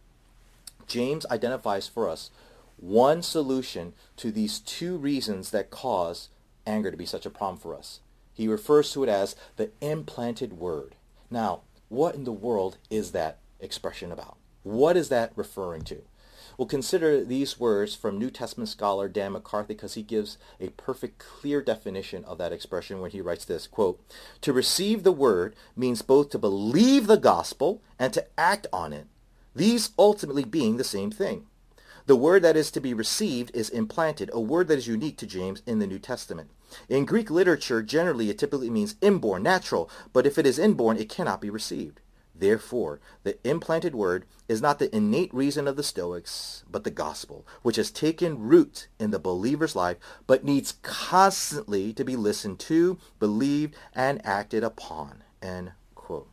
James 0.87 1.27
identifies 1.31 1.89
for 1.89 2.09
us 2.09 2.31
one 2.77 3.23
solution 3.23 3.93
to 4.17 4.31
these 4.31 4.59
two 4.59 4.97
reasons 4.97 5.51
that 5.51 5.71
cause 5.71 6.29
anger 6.67 6.91
to 6.91 6.97
be 6.97 7.07
such 7.07 7.27
a 7.27 7.31
problem 7.31 7.59
for 7.59 7.75
us. 7.77 8.01
He 8.35 8.49
refers 8.49 8.93
to 8.93 9.03
it 9.03 9.09
as 9.09 9.37
the 9.57 9.71
implanted 9.81 10.55
word. 10.55 10.95
Now, 11.31 11.61
what 11.89 12.15
in 12.15 12.25
the 12.25 12.33
world 12.33 12.79
is 12.91 13.13
that 13.13 13.39
expression 13.61 14.11
about? 14.11 14.37
What 14.63 14.97
is 14.97 15.09
that 15.11 15.33
referring 15.37 15.83
to? 15.83 16.03
Well, 16.63 16.69
consider 16.69 17.25
these 17.25 17.59
words 17.59 17.97
from 17.97 18.21
New 18.21 18.31
Testament 18.31 18.69
scholar 18.69 19.09
Dan 19.09 19.35
McCartney 19.35 19.67
because 19.67 19.95
he 19.95 20.03
gives 20.05 20.39
a 20.61 20.69
perfect, 20.69 21.19
clear 21.19 21.61
definition 21.61 22.25
of 22.25 22.39
that 22.39 22.53
expression 22.53 23.01
when 23.01 23.11
he 23.11 23.21
writes 23.21 23.45
this, 23.45 23.67
quote, 23.67 24.01
To 24.43 24.53
receive 24.53 25.03
the 25.03 25.11
word 25.11 25.57
means 25.75 26.03
both 26.03 26.31
to 26.31 26.39
believe 26.39 27.09
the 27.09 27.17
gospel 27.17 27.83
and 27.99 28.13
to 28.13 28.25
act 28.39 28.69
on 28.73 28.93
it, 28.93 29.09
these 29.57 29.91
ultimately 29.99 30.45
being 30.45 30.77
the 30.77 30.85
same 30.85 31.11
thing. 31.11 31.47
The 32.07 32.15
word 32.15 32.43
that 32.43 32.57
is 32.57 32.71
to 32.71 32.81
be 32.81 32.95
received 32.95 33.51
is 33.57 33.69
implanted, 33.69 34.31
a 34.33 34.41
word 34.41 34.69
that 34.69 34.79
is 34.79 34.87
unique 34.87 35.17
to 35.17 35.27
James 35.27 35.63
in 35.67 35.81
the 35.81 35.89
New 35.89 35.99
Testament. 35.99 36.49
In 36.89 37.07
Greek 37.07 37.29
literature, 37.29 37.83
generally 37.83 38.31
it 38.31 38.39
typically 38.39 38.71
means 38.71 38.95
inborn, 39.01 39.43
natural, 39.43 39.91
but 40.13 40.29
if 40.29 40.39
it 40.39 40.47
is 40.47 40.61
inborn, 40.61 40.97
it 40.97 41.09
cannot 41.09 41.41
be 41.41 41.51
received. 41.51 41.99
Therefore, 42.43 42.99
the 43.23 43.39
implanted 43.49 43.95
word 43.95 44.25
is 44.49 44.61
not 44.61 44.81
the 44.81 44.93
innate 44.93 45.33
reason 45.33 45.69
of 45.69 45.77
the 45.77 45.85
Stoics, 45.85 46.65
but 46.69 46.83
the 46.83 46.91
gospel, 46.91 47.47
which 47.63 47.77
has 47.77 47.93
taken 47.93 48.49
root 48.49 48.89
in 48.99 49.13
the 49.13 49.21
believer's 49.21 49.77
life, 49.77 49.97
but 50.27 50.43
needs 50.43 50.75
constantly 50.83 51.93
to 51.93 52.03
be 52.03 52.17
listened 52.17 52.59
to, 52.59 52.99
believed, 53.21 53.77
and 53.95 54.21
acted 54.27 54.65
upon. 54.65 55.23
End 55.41 55.71
quote. 55.95 56.29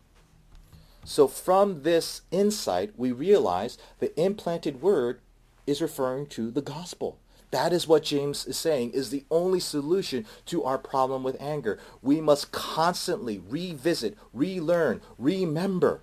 So 1.05 1.27
from 1.27 1.83
this 1.83 2.23
insight, 2.31 2.93
we 2.97 3.11
realize 3.11 3.77
the 3.99 4.19
implanted 4.19 4.81
word 4.81 5.21
is 5.67 5.79
referring 5.79 6.25
to 6.29 6.49
the 6.49 6.63
gospel. 6.63 7.19
That 7.51 7.73
is 7.73 7.87
what 7.87 8.03
James 8.03 8.45
is 8.45 8.57
saying 8.57 8.91
is 8.91 9.09
the 9.09 9.25
only 9.31 9.59
solution 9.59 10.25
to 10.45 10.63
our 10.63 10.77
problem 10.77 11.23
with 11.23 11.41
anger. 11.41 11.79
We 12.01 12.21
must 12.21 12.51
constantly 12.51 13.39
revisit, 13.39 14.17
relearn, 14.33 15.01
remember 15.17 16.01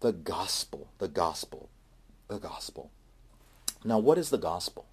the 0.00 0.12
gospel, 0.12 0.88
the 0.98 1.08
gospel, 1.08 1.68
the 2.28 2.38
gospel. 2.38 2.90
Now, 3.84 3.98
what 3.98 4.18
is 4.18 4.30
the 4.30 4.38
gospel? 4.38 4.86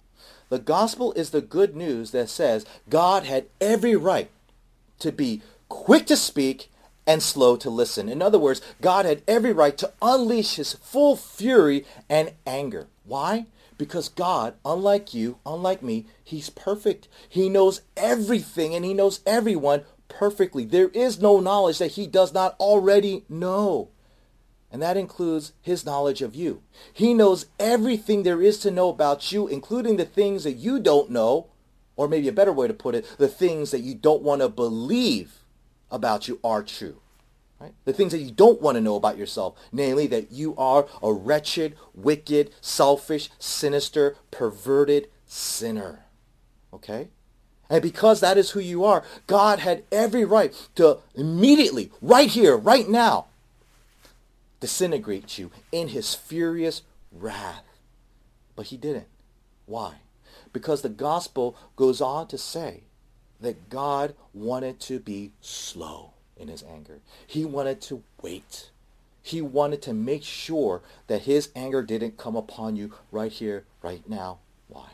The 0.50 0.58
gospel 0.58 1.12
is 1.14 1.30
the 1.30 1.40
good 1.40 1.74
news 1.74 2.10
that 2.10 2.28
says 2.28 2.66
God 2.88 3.24
had 3.24 3.46
every 3.60 3.96
right 3.96 4.30
to 4.98 5.10
be 5.10 5.42
quick 5.68 6.06
to 6.06 6.16
speak 6.16 6.70
and 7.06 7.22
slow 7.22 7.56
to 7.56 7.70
listen. 7.70 8.08
In 8.08 8.22
other 8.22 8.38
words, 8.38 8.60
God 8.80 9.04
had 9.04 9.22
every 9.26 9.52
right 9.52 9.76
to 9.78 9.92
unleash 10.00 10.56
his 10.56 10.74
full 10.74 11.16
fury 11.16 11.84
and 12.08 12.32
anger. 12.46 12.86
Why? 13.04 13.46
Because 13.76 14.08
God, 14.08 14.54
unlike 14.64 15.14
you, 15.14 15.38
unlike 15.44 15.82
me, 15.82 16.06
he's 16.22 16.50
perfect. 16.50 17.08
He 17.28 17.48
knows 17.48 17.82
everything 17.96 18.74
and 18.74 18.84
he 18.84 18.94
knows 18.94 19.20
everyone 19.26 19.82
perfectly. 20.08 20.64
There 20.64 20.88
is 20.88 21.20
no 21.20 21.40
knowledge 21.40 21.78
that 21.78 21.92
he 21.92 22.06
does 22.06 22.32
not 22.32 22.56
already 22.60 23.24
know. 23.28 23.90
And 24.70 24.82
that 24.82 24.96
includes 24.96 25.52
his 25.60 25.86
knowledge 25.86 26.22
of 26.22 26.34
you. 26.34 26.62
He 26.92 27.14
knows 27.14 27.46
everything 27.60 28.22
there 28.22 28.42
is 28.42 28.58
to 28.60 28.70
know 28.70 28.88
about 28.88 29.30
you, 29.30 29.46
including 29.46 29.96
the 29.96 30.04
things 30.04 30.44
that 30.44 30.52
you 30.52 30.80
don't 30.80 31.10
know, 31.10 31.46
or 31.96 32.08
maybe 32.08 32.28
a 32.28 32.32
better 32.32 32.52
way 32.52 32.66
to 32.66 32.74
put 32.74 32.94
it, 32.94 33.06
the 33.18 33.28
things 33.28 33.70
that 33.70 33.82
you 33.82 33.94
don't 33.94 34.22
want 34.22 34.40
to 34.40 34.48
believe 34.48 35.44
about 35.90 36.26
you 36.26 36.40
are 36.42 36.62
true. 36.62 37.00
Right? 37.60 37.72
The 37.84 37.92
things 37.92 38.12
that 38.12 38.18
you 38.18 38.30
don't 38.30 38.60
want 38.60 38.76
to 38.76 38.80
know 38.80 38.96
about 38.96 39.16
yourself, 39.16 39.56
namely 39.72 40.06
that 40.08 40.32
you 40.32 40.54
are 40.56 40.86
a 41.02 41.12
wretched, 41.12 41.76
wicked, 41.94 42.50
selfish, 42.60 43.30
sinister, 43.38 44.16
perverted 44.30 45.08
sinner. 45.26 46.06
Okay? 46.72 47.08
And 47.70 47.80
because 47.80 48.20
that 48.20 48.36
is 48.36 48.50
who 48.50 48.60
you 48.60 48.84
are, 48.84 49.04
God 49.26 49.60
had 49.60 49.84
every 49.90 50.24
right 50.24 50.52
to 50.74 50.98
immediately, 51.14 51.90
right 52.02 52.28
here, 52.28 52.56
right 52.56 52.88
now, 52.88 53.26
disintegrate 54.60 55.38
you 55.38 55.50
in 55.72 55.88
his 55.88 56.14
furious 56.14 56.82
wrath. 57.12 57.64
But 58.56 58.66
he 58.66 58.76
didn't. 58.76 59.08
Why? 59.66 59.96
Because 60.52 60.82
the 60.82 60.88
gospel 60.88 61.56
goes 61.76 62.00
on 62.00 62.28
to 62.28 62.38
say 62.38 62.82
that 63.40 63.68
God 63.70 64.14
wanted 64.32 64.80
to 64.80 64.98
be 64.98 65.32
slow 65.40 66.13
in 66.36 66.48
his 66.48 66.62
anger. 66.62 67.00
He 67.26 67.44
wanted 67.44 67.80
to 67.82 68.02
wait. 68.22 68.70
He 69.22 69.40
wanted 69.40 69.80
to 69.82 69.94
make 69.94 70.22
sure 70.22 70.82
that 71.06 71.22
his 71.22 71.50
anger 71.56 71.82
didn't 71.82 72.18
come 72.18 72.36
upon 72.36 72.76
you 72.76 72.92
right 73.10 73.32
here, 73.32 73.64
right 73.82 74.08
now. 74.08 74.38
Why? 74.68 74.90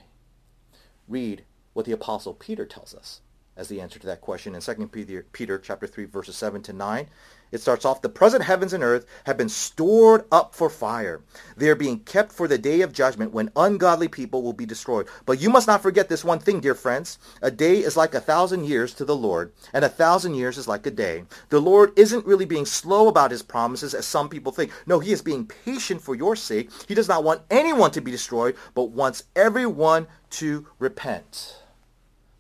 Read 1.09 1.45
what 1.73 1.87
the 1.87 1.93
apostle 1.93 2.35
Peter 2.35 2.65
tells 2.65 2.95
us 2.95 3.21
as 3.57 3.69
the 3.69 3.81
answer 3.81 3.99
to 3.99 4.07
that 4.07 4.21
question 4.21 4.55
in 4.55 4.61
2 4.61 4.87
Peter, 4.89 5.27
Peter 5.33 5.59
chapter 5.59 5.87
3 5.87 6.05
verses 6.05 6.37
7 6.37 6.63
to 6.63 6.73
9. 6.73 7.09
It 7.53 7.61
starts 7.61 7.85
off, 7.85 8.03
the 8.03 8.09
present 8.09 8.45
heavens 8.45 8.73
and 8.73 8.85
earth 8.85 9.07
have 9.25 9.37
been 9.37 9.49
stored 9.49 10.25
up 10.31 10.55
for 10.55 10.71
fire. 10.71 11.23
They 11.57 11.69
are 11.69 11.75
being 11.75 12.01
kept 12.01 12.33
for 12.33 12.47
the 12.47 12.59
day 12.59 12.81
of 12.81 12.93
judgment 12.93 13.33
when 13.33 13.51
ungodly 13.57 14.09
people 14.09 14.43
will 14.43 14.53
be 14.53 14.67
destroyed. 14.67 15.09
But 15.27 15.41
you 15.41 15.51
must 15.51 15.67
not 15.67 15.83
forget 15.83 16.09
this 16.09 16.25
one 16.25 16.39
thing, 16.39 16.61
dear 16.61 16.75
friends. 16.75 17.19
A 17.43 17.51
day 17.51 17.79
is 17.79 17.97
like 17.97 18.15
a 18.15 18.21
thousand 18.21 18.65
years 18.65 18.95
to 18.95 19.05
the 19.05 19.17
Lord, 19.17 19.53
and 19.73 19.85
a 19.85 19.89
thousand 19.89 20.35
years 20.35 20.59
is 20.59 20.69
like 20.69 20.87
a 20.87 20.91
day. 20.91 21.25
The 21.49 21.61
Lord 21.61 21.93
isn't 21.99 22.27
really 22.27 22.45
being 22.45 22.67
slow 22.67 23.09
about 23.09 23.33
his 23.33 23.43
promises 23.43 23.95
as 23.95 24.07
some 24.07 24.29
people 24.29 24.53
think. 24.53 24.71
No, 24.87 25.01
he 25.01 25.13
is 25.13 25.23
being 25.23 25.47
patient 25.47 26.03
for 26.03 26.15
your 26.15 26.37
sake. 26.37 26.71
He 26.87 26.95
does 26.95 27.09
not 27.09 27.25
want 27.25 27.43
anyone 27.51 27.91
to 27.93 28.01
be 28.01 28.11
destroyed, 28.11 28.57
but 28.75 28.91
wants 28.91 29.25
everyone 29.35 30.07
to 30.31 30.69
repent. 30.79 31.57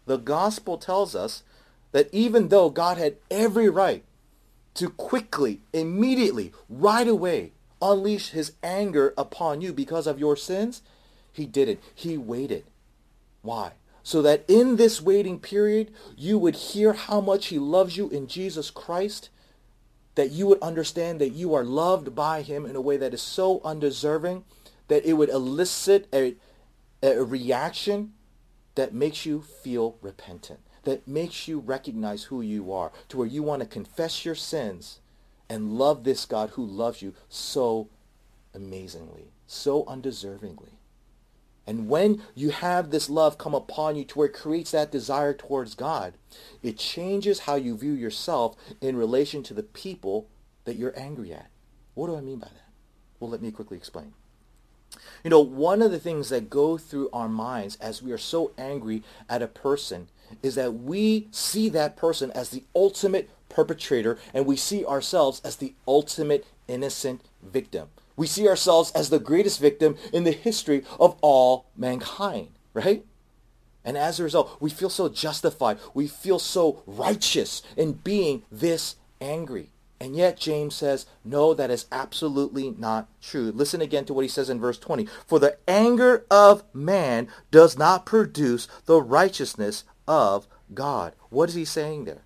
The 0.06 0.18
gospel 0.18 0.78
tells 0.78 1.14
us 1.14 1.42
that 1.92 2.08
even 2.12 2.48
though 2.48 2.70
God 2.70 2.98
had 2.98 3.16
every 3.30 3.68
right 3.68 4.04
to 4.74 4.90
quickly, 4.90 5.60
immediately, 5.72 6.52
right 6.68 7.08
away 7.08 7.52
unleash 7.82 8.30
his 8.30 8.52
anger 8.62 9.14
upon 9.16 9.60
you 9.60 9.72
because 9.72 10.06
of 10.06 10.18
your 10.18 10.36
sins, 10.36 10.82
he 11.32 11.46
didn't. 11.46 11.80
He 11.94 12.18
waited. 12.18 12.64
Why? 13.42 13.72
So 14.02 14.22
that 14.22 14.44
in 14.48 14.76
this 14.76 15.00
waiting 15.00 15.38
period, 15.38 15.92
you 16.16 16.38
would 16.38 16.56
hear 16.56 16.92
how 16.92 17.20
much 17.20 17.46
he 17.46 17.58
loves 17.58 17.96
you 17.96 18.08
in 18.10 18.26
Jesus 18.26 18.70
Christ, 18.70 19.30
that 20.14 20.30
you 20.30 20.46
would 20.46 20.62
understand 20.62 21.20
that 21.20 21.30
you 21.30 21.54
are 21.54 21.64
loved 21.64 22.14
by 22.14 22.42
him 22.42 22.66
in 22.66 22.76
a 22.76 22.80
way 22.80 22.96
that 22.96 23.14
is 23.14 23.22
so 23.22 23.60
undeserving 23.64 24.44
that 24.88 25.04
it 25.04 25.14
would 25.14 25.28
elicit 25.28 26.08
a, 26.12 26.34
a 27.02 27.22
reaction 27.22 28.12
that 28.74 28.92
makes 28.92 29.24
you 29.24 29.40
feel 29.40 29.96
repentant 30.02 30.60
that 30.84 31.06
makes 31.06 31.48
you 31.48 31.58
recognize 31.58 32.24
who 32.24 32.40
you 32.40 32.72
are, 32.72 32.92
to 33.08 33.18
where 33.18 33.26
you 33.26 33.42
want 33.42 33.60
to 33.60 33.68
confess 33.68 34.24
your 34.24 34.34
sins 34.34 35.00
and 35.48 35.78
love 35.78 36.04
this 36.04 36.26
God 36.26 36.50
who 36.50 36.64
loves 36.64 37.02
you 37.02 37.14
so 37.28 37.88
amazingly, 38.54 39.32
so 39.46 39.84
undeservingly. 39.84 40.70
And 41.66 41.88
when 41.88 42.22
you 42.34 42.50
have 42.50 42.90
this 42.90 43.08
love 43.08 43.38
come 43.38 43.54
upon 43.54 43.96
you 43.96 44.04
to 44.04 44.18
where 44.18 44.26
it 44.26 44.34
creates 44.34 44.72
that 44.72 44.90
desire 44.90 45.34
towards 45.34 45.74
God, 45.74 46.14
it 46.62 46.78
changes 46.78 47.40
how 47.40 47.54
you 47.54 47.76
view 47.76 47.92
yourself 47.92 48.56
in 48.80 48.96
relation 48.96 49.42
to 49.44 49.54
the 49.54 49.62
people 49.62 50.26
that 50.64 50.76
you're 50.76 50.98
angry 50.98 51.32
at. 51.32 51.50
What 51.94 52.08
do 52.08 52.16
I 52.16 52.20
mean 52.20 52.38
by 52.38 52.48
that? 52.48 52.70
Well, 53.18 53.30
let 53.30 53.42
me 53.42 53.50
quickly 53.50 53.76
explain. 53.76 54.14
You 55.22 55.30
know, 55.30 55.40
one 55.40 55.82
of 55.82 55.90
the 55.90 56.00
things 56.00 56.28
that 56.30 56.50
go 56.50 56.76
through 56.76 57.10
our 57.12 57.28
minds 57.28 57.76
as 57.76 58.02
we 58.02 58.10
are 58.10 58.18
so 58.18 58.52
angry 58.58 59.02
at 59.28 59.42
a 59.42 59.46
person 59.46 60.08
is 60.42 60.54
that 60.54 60.74
we 60.74 61.28
see 61.30 61.68
that 61.70 61.96
person 61.96 62.30
as 62.32 62.50
the 62.50 62.64
ultimate 62.74 63.30
perpetrator 63.48 64.18
and 64.32 64.46
we 64.46 64.56
see 64.56 64.84
ourselves 64.84 65.40
as 65.44 65.56
the 65.56 65.74
ultimate 65.86 66.46
innocent 66.68 67.22
victim. 67.42 67.88
We 68.16 68.26
see 68.26 68.48
ourselves 68.48 68.90
as 68.92 69.10
the 69.10 69.18
greatest 69.18 69.60
victim 69.60 69.96
in 70.12 70.24
the 70.24 70.30
history 70.30 70.84
of 70.98 71.16
all 71.20 71.66
mankind, 71.76 72.50
right? 72.74 73.04
And 73.84 73.96
as 73.96 74.20
a 74.20 74.24
result, 74.24 74.58
we 74.60 74.70
feel 74.70 74.90
so 74.90 75.08
justified. 75.08 75.78
We 75.94 76.06
feel 76.06 76.38
so 76.38 76.82
righteous 76.86 77.62
in 77.76 77.92
being 77.92 78.42
this 78.52 78.96
angry. 79.20 79.70
And 80.02 80.16
yet 80.16 80.38
James 80.38 80.74
says, 80.74 81.04
no, 81.24 81.52
that 81.52 81.70
is 81.70 81.86
absolutely 81.92 82.70
not 82.70 83.08
true. 83.20 83.52
Listen 83.52 83.82
again 83.82 84.06
to 84.06 84.14
what 84.14 84.22
he 84.22 84.28
says 84.28 84.48
in 84.48 84.58
verse 84.58 84.78
20. 84.78 85.06
For 85.26 85.38
the 85.38 85.58
anger 85.68 86.24
of 86.30 86.62
man 86.74 87.28
does 87.50 87.76
not 87.76 88.06
produce 88.06 88.66
the 88.86 89.00
righteousness 89.00 89.84
of 90.06 90.46
God. 90.74 91.14
What 91.28 91.48
is 91.48 91.54
he 91.54 91.64
saying 91.64 92.04
there? 92.04 92.22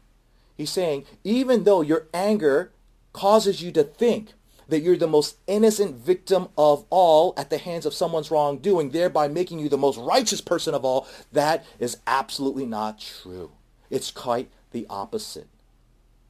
He's 0.57 0.71
saying, 0.71 1.05
even 1.25 1.65
though 1.65 1.81
your 1.81 2.07
anger 2.15 2.73
causes 3.13 3.63
you 3.63 3.73
to 3.73 3.85
think 3.85 4.33
that 4.69 4.81
you're 4.81 4.97
the 4.97 5.07
most 5.07 5.37
innocent 5.47 5.97
victim 5.97 6.49
of 6.57 6.85
all 6.91 7.35
at 7.37 7.51
the 7.51 7.59
hands 7.59 7.85
of 7.85 7.95
someone's 7.95 8.31
wrongdoing, 8.31 8.91
thereby 8.91 9.29
making 9.29 9.59
you 9.59 9.69
the 9.69 9.77
most 9.77 9.99
righteous 9.99 10.41
person 10.41 10.75
of 10.75 10.85
all, 10.85 11.07
that 11.33 11.65
is 11.79 11.99
absolutely 12.07 12.65
not 12.65 12.99
true. 13.01 13.53
It's 13.91 14.11
quite 14.11 14.51
the 14.73 14.87
opposite. 14.89 15.49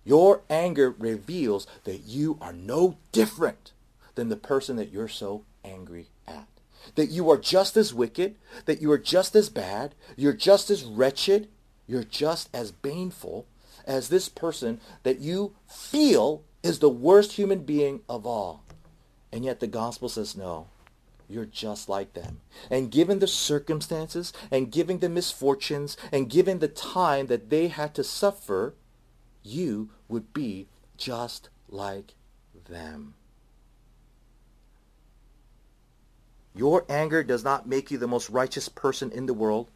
Your 0.04 0.42
anger 0.50 0.90
reveals 0.90 1.66
that 1.85 2.00
you 2.07 2.37
are 2.40 2.52
no 2.52 2.98
different 3.12 3.72
than 4.14 4.28
the 4.28 4.37
person 4.37 4.76
that 4.76 4.92
you're 4.92 5.09
so 5.09 5.44
angry 5.64 6.09
that 6.94 7.10
you 7.10 7.30
are 7.30 7.38
just 7.38 7.76
as 7.76 7.94
wicked, 7.94 8.36
that 8.66 8.80
you 8.80 8.90
are 8.92 8.98
just 8.98 9.34
as 9.34 9.48
bad, 9.48 9.94
you're 10.16 10.32
just 10.32 10.70
as 10.70 10.84
wretched, 10.84 11.48
you're 11.86 12.04
just 12.04 12.48
as 12.54 12.72
baneful 12.72 13.46
as 13.86 14.08
this 14.08 14.28
person 14.28 14.80
that 15.02 15.18
you 15.18 15.54
feel 15.68 16.42
is 16.62 16.78
the 16.78 16.88
worst 16.88 17.32
human 17.32 17.60
being 17.60 18.00
of 18.08 18.26
all. 18.26 18.64
And 19.32 19.44
yet 19.44 19.60
the 19.60 19.66
gospel 19.66 20.08
says 20.08 20.36
no. 20.36 20.68
You're 21.28 21.46
just 21.46 21.88
like 21.88 22.12
them. 22.12 22.40
And 22.70 22.90
given 22.90 23.18
the 23.18 23.26
circumstances 23.26 24.32
and 24.50 24.70
given 24.70 24.98
the 24.98 25.08
misfortunes 25.08 25.96
and 26.12 26.30
given 26.30 26.58
the 26.58 26.68
time 26.68 27.26
that 27.26 27.50
they 27.50 27.68
had 27.68 27.94
to 27.94 28.04
suffer, 28.04 28.74
you 29.42 29.90
would 30.08 30.32
be 30.32 30.68
just 30.96 31.48
like 31.68 32.14
them. 32.68 33.14
Your 36.54 36.84
anger 36.88 37.24
does 37.24 37.42
not 37.42 37.66
make 37.66 37.90
you 37.90 37.98
the 37.98 38.06
most 38.06 38.30
righteous 38.30 38.68
person 38.68 39.10
in 39.10 39.26
the 39.26 39.34
world 39.34 39.68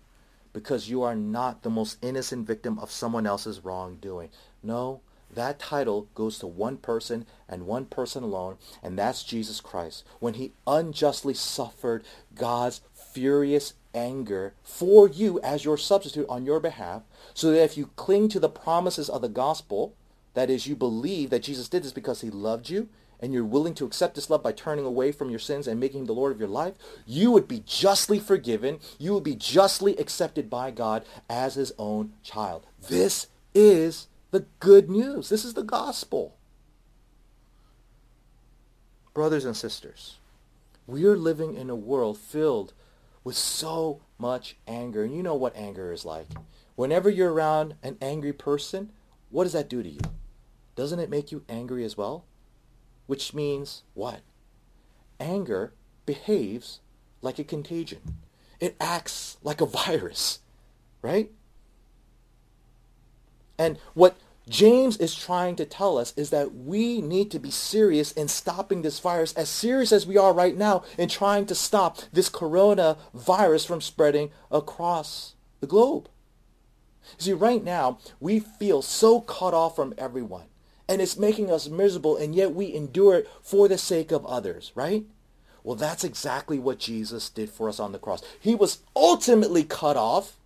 because 0.52 0.88
you 0.88 1.02
are 1.02 1.16
not 1.16 1.62
the 1.62 1.70
most 1.70 1.98
innocent 2.02 2.46
victim 2.46 2.78
of 2.78 2.90
someone 2.90 3.26
else's 3.26 3.64
wrongdoing. 3.64 4.30
No, 4.62 5.00
that 5.34 5.58
title 5.58 6.08
goes 6.14 6.38
to 6.38 6.46
one 6.46 6.76
person 6.76 7.26
and 7.48 7.66
one 7.66 7.84
person 7.86 8.22
alone, 8.22 8.58
and 8.82 8.98
that's 8.98 9.24
Jesus 9.24 9.60
Christ. 9.60 10.04
When 10.20 10.34
he 10.34 10.52
unjustly 10.66 11.34
suffered 11.34 12.04
God's 12.34 12.80
furious 12.94 13.74
anger 13.92 14.54
for 14.62 15.08
you 15.08 15.40
as 15.40 15.64
your 15.64 15.76
substitute 15.76 16.26
on 16.28 16.46
your 16.46 16.60
behalf, 16.60 17.02
so 17.34 17.50
that 17.50 17.62
if 17.62 17.76
you 17.76 17.90
cling 17.96 18.28
to 18.28 18.40
the 18.40 18.48
promises 18.48 19.08
of 19.08 19.22
the 19.22 19.28
gospel, 19.28 19.94
that 20.34 20.48
is, 20.48 20.66
you 20.66 20.76
believe 20.76 21.30
that 21.30 21.42
Jesus 21.42 21.68
did 21.68 21.82
this 21.82 21.92
because 21.92 22.20
he 22.20 22.30
loved 22.30 22.70
you, 22.70 22.88
and 23.20 23.32
you're 23.32 23.44
willing 23.44 23.74
to 23.74 23.84
accept 23.84 24.14
this 24.14 24.30
love 24.30 24.42
by 24.42 24.52
turning 24.52 24.84
away 24.84 25.12
from 25.12 25.30
your 25.30 25.38
sins 25.38 25.66
and 25.66 25.80
making 25.80 26.00
him 26.00 26.06
the 26.06 26.12
Lord 26.12 26.32
of 26.32 26.38
your 26.38 26.48
life, 26.48 26.74
you 27.06 27.30
would 27.30 27.48
be 27.48 27.62
justly 27.66 28.18
forgiven. 28.18 28.78
You 28.98 29.14
would 29.14 29.24
be 29.24 29.34
justly 29.34 29.96
accepted 29.96 30.48
by 30.48 30.70
God 30.70 31.04
as 31.28 31.54
his 31.54 31.72
own 31.78 32.12
child. 32.22 32.66
This 32.88 33.28
is 33.54 34.08
the 34.30 34.46
good 34.60 34.88
news. 34.88 35.28
This 35.28 35.44
is 35.44 35.54
the 35.54 35.62
gospel. 35.62 36.36
Brothers 39.14 39.44
and 39.44 39.56
sisters, 39.56 40.18
we 40.86 41.04
are 41.04 41.16
living 41.16 41.54
in 41.56 41.70
a 41.70 41.74
world 41.74 42.18
filled 42.18 42.72
with 43.24 43.36
so 43.36 44.00
much 44.16 44.56
anger. 44.66 45.04
And 45.04 45.14
you 45.14 45.22
know 45.22 45.34
what 45.34 45.56
anger 45.56 45.92
is 45.92 46.04
like. 46.04 46.28
Whenever 46.76 47.10
you're 47.10 47.32
around 47.32 47.74
an 47.82 47.98
angry 48.00 48.32
person, 48.32 48.92
what 49.30 49.44
does 49.44 49.54
that 49.54 49.68
do 49.68 49.82
to 49.82 49.88
you? 49.88 50.00
Doesn't 50.76 51.00
it 51.00 51.10
make 51.10 51.32
you 51.32 51.42
angry 51.48 51.84
as 51.84 51.96
well? 51.96 52.24
Which 53.08 53.32
means 53.32 53.82
what? 53.94 54.20
Anger 55.18 55.72
behaves 56.06 56.80
like 57.22 57.38
a 57.38 57.44
contagion. 57.44 58.18
It 58.60 58.76
acts 58.78 59.38
like 59.42 59.60
a 59.60 59.66
virus, 59.66 60.40
right? 61.00 61.32
And 63.58 63.78
what 63.94 64.18
James 64.46 64.98
is 64.98 65.14
trying 65.14 65.56
to 65.56 65.64
tell 65.64 65.96
us 65.96 66.12
is 66.18 66.28
that 66.30 66.54
we 66.54 67.00
need 67.00 67.30
to 67.30 67.38
be 67.38 67.50
serious 67.50 68.12
in 68.12 68.28
stopping 68.28 68.82
this 68.82 69.00
virus, 69.00 69.32
as 69.32 69.48
serious 69.48 69.90
as 69.90 70.06
we 70.06 70.18
are 70.18 70.34
right 70.34 70.56
now 70.56 70.84
in 70.98 71.08
trying 71.08 71.46
to 71.46 71.54
stop 71.54 71.98
this 72.12 72.28
coronavirus 72.28 73.66
from 73.66 73.80
spreading 73.80 74.30
across 74.50 75.34
the 75.60 75.66
globe. 75.66 76.10
See, 77.16 77.32
right 77.32 77.64
now, 77.64 78.00
we 78.20 78.38
feel 78.38 78.82
so 78.82 79.22
cut 79.22 79.54
off 79.54 79.76
from 79.76 79.94
everyone 79.96 80.48
and 80.88 81.02
it's 81.02 81.18
making 81.18 81.50
us 81.50 81.68
miserable, 81.68 82.16
and 82.16 82.34
yet 82.34 82.54
we 82.54 82.74
endure 82.74 83.16
it 83.16 83.30
for 83.42 83.68
the 83.68 83.78
sake 83.78 84.10
of 84.10 84.24
others, 84.26 84.72
right? 84.74 85.04
Well, 85.62 85.76
that's 85.76 86.04
exactly 86.04 86.58
what 86.58 86.78
Jesus 86.78 87.28
did 87.28 87.50
for 87.50 87.68
us 87.68 87.78
on 87.78 87.92
the 87.92 87.98
cross. 87.98 88.22
He 88.40 88.54
was 88.54 88.78
ultimately 88.96 89.64
cut 89.64 89.96
off 89.96 90.36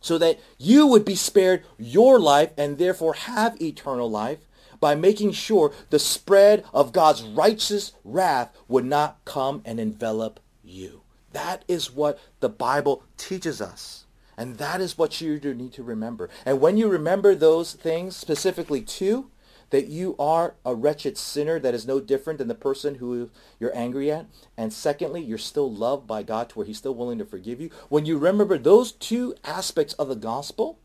so 0.00 0.16
that 0.18 0.40
you 0.56 0.86
would 0.86 1.04
be 1.04 1.14
spared 1.14 1.62
your 1.78 2.18
life 2.18 2.50
and 2.56 2.78
therefore 2.78 3.14
have 3.14 3.60
eternal 3.60 4.10
life 4.10 4.38
by 4.80 4.94
making 4.94 5.32
sure 5.32 5.74
the 5.90 5.98
spread 5.98 6.64
of 6.72 6.92
God's 6.92 7.22
righteous 7.22 7.92
wrath 8.02 8.56
would 8.66 8.86
not 8.86 9.18
come 9.26 9.60
and 9.66 9.78
envelop 9.78 10.40
you. 10.64 11.02
That 11.32 11.64
is 11.68 11.92
what 11.92 12.18
the 12.40 12.48
Bible 12.48 13.04
teaches 13.18 13.60
us. 13.60 14.06
And 14.38 14.56
that 14.56 14.80
is 14.80 14.96
what 14.96 15.20
you 15.20 15.38
need 15.38 15.74
to 15.74 15.82
remember. 15.82 16.30
And 16.46 16.62
when 16.62 16.78
you 16.78 16.88
remember 16.88 17.34
those 17.34 17.74
things, 17.74 18.16
specifically 18.16 18.80
two, 18.80 19.30
that 19.70 19.86
you 19.86 20.16
are 20.18 20.54
a 20.64 20.74
wretched 20.74 21.16
sinner 21.16 21.58
that 21.60 21.74
is 21.74 21.86
no 21.86 22.00
different 22.00 22.38
than 22.38 22.48
the 22.48 22.54
person 22.54 22.96
who 22.96 23.30
you're 23.58 23.76
angry 23.76 24.10
at. 24.10 24.26
And 24.56 24.72
secondly, 24.72 25.22
you're 25.22 25.38
still 25.38 25.72
loved 25.72 26.06
by 26.06 26.22
God 26.22 26.50
to 26.50 26.58
where 26.58 26.66
he's 26.66 26.78
still 26.78 26.94
willing 26.94 27.18
to 27.18 27.24
forgive 27.24 27.60
you. 27.60 27.70
When 27.88 28.04
you 28.04 28.18
remember 28.18 28.58
those 28.58 28.92
two 28.92 29.34
aspects 29.44 29.94
of 29.94 30.08
the 30.08 30.16
gospel, 30.16 30.78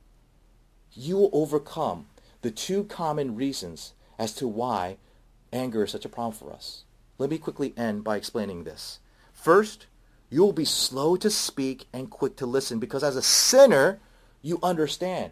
you 0.94 1.18
will 1.18 1.30
overcome 1.34 2.08
the 2.42 2.52
two 2.52 2.84
common 2.86 3.36
reasons 3.36 3.94
as 4.18 4.34
to 4.36 4.48
why 4.48 4.98
anger 5.52 5.84
is 5.84 5.92
such 5.92 6.06
a 6.06 6.10
problem 6.10 6.34
for 6.34 6.54
us. 6.54 6.84
Let 7.18 7.30
me 7.30 7.38
quickly 7.38 7.74
end 7.76 8.04
by 8.04 8.18
explaining 8.18 8.64
this. 8.64 9.00
First, 9.34 9.88
you 10.30 10.42
will 10.42 10.54
be 10.54 10.66
slow 10.66 11.16
to 11.18 11.30
speak 11.30 11.88
and 11.94 12.10
quick 12.10 12.36
to 12.38 12.46
listen 12.46 12.80
because 12.80 13.04
as 13.04 13.16
a 13.16 13.22
sinner, 13.22 14.00
you 14.42 14.60
understand. 14.62 15.32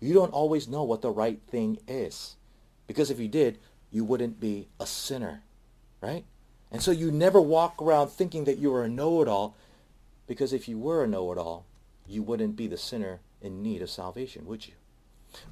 You 0.00 0.14
don't 0.14 0.32
always 0.32 0.68
know 0.68 0.82
what 0.82 1.02
the 1.02 1.10
right 1.10 1.40
thing 1.50 1.78
is. 1.86 2.36
Because 2.90 3.08
if 3.08 3.20
you 3.20 3.28
did, 3.28 3.60
you 3.92 4.04
wouldn't 4.04 4.40
be 4.40 4.66
a 4.80 4.84
sinner, 4.84 5.44
right? 6.00 6.24
And 6.72 6.82
so 6.82 6.90
you 6.90 7.12
never 7.12 7.40
walk 7.40 7.80
around 7.80 8.08
thinking 8.08 8.46
that 8.46 8.58
you 8.58 8.74
are 8.74 8.82
a 8.82 8.88
know-it-all, 8.88 9.54
because 10.26 10.52
if 10.52 10.68
you 10.68 10.76
were 10.76 11.04
a 11.04 11.06
know-it-all, 11.06 11.66
you 12.08 12.24
wouldn't 12.24 12.56
be 12.56 12.66
the 12.66 12.76
sinner 12.76 13.20
in 13.40 13.62
need 13.62 13.80
of 13.80 13.90
salvation, 13.90 14.44
would 14.44 14.66
you? 14.66 14.72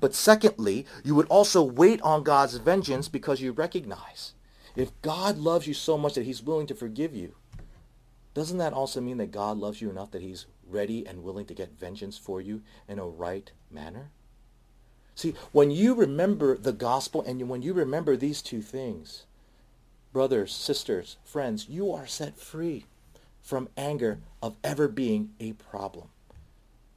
But 0.01 0.16
secondly, 0.16 0.85
you 1.05 1.14
would 1.14 1.29
also 1.29 1.62
wait 1.62 2.03
on 2.03 2.24
God's 2.24 2.57
vengeance 2.57 3.07
because 3.07 3.40
you 3.40 3.53
recognize 3.53 4.33
if 4.74 4.90
God 5.01 5.38
loves 5.38 5.68
you 5.68 5.74
so 5.74 5.96
much 5.96 6.14
that 6.14 6.24
he's 6.24 6.42
willing 6.42 6.66
to 6.66 6.74
forgive 6.74 7.14
you, 7.14 7.37
doesn't 8.35 8.59
that 8.59 8.72
also 8.72 9.01
mean 9.01 9.18
that 9.18 9.31
God 9.31 9.59
loves 9.59 9.81
you 9.81 9.90
enough 9.90 10.11
that 10.11 10.22
he's 10.22 10.46
ready 10.68 11.07
and 11.07 11.22
willing 11.22 11.46
to 11.46 11.55
get 11.55 11.79
vengeance 11.79 12.18
for 12.18 12.40
you 12.40 12.62
in 12.88 12.98
a 12.98 13.07
right 13.07 13.53
manner? 13.70 14.11
See, 15.18 15.35
when 15.50 15.72
you 15.72 15.94
remember 15.94 16.57
the 16.57 16.72
gospel 16.72 17.22
and 17.22 17.48
when 17.48 17.61
you 17.61 17.72
remember 17.72 18.16
these 18.16 18.40
two 18.40 18.62
things, 18.62 19.24
brothers, 20.12 20.54
sisters, 20.54 21.16
friends, 21.24 21.68
you 21.68 21.92
are 21.92 22.07
set 22.07 22.38
free 22.38 22.85
from 23.42 23.68
anger 23.76 24.20
of 24.40 24.54
ever 24.62 24.87
being 24.87 25.31
a 25.40 25.54
problem. 25.54 26.11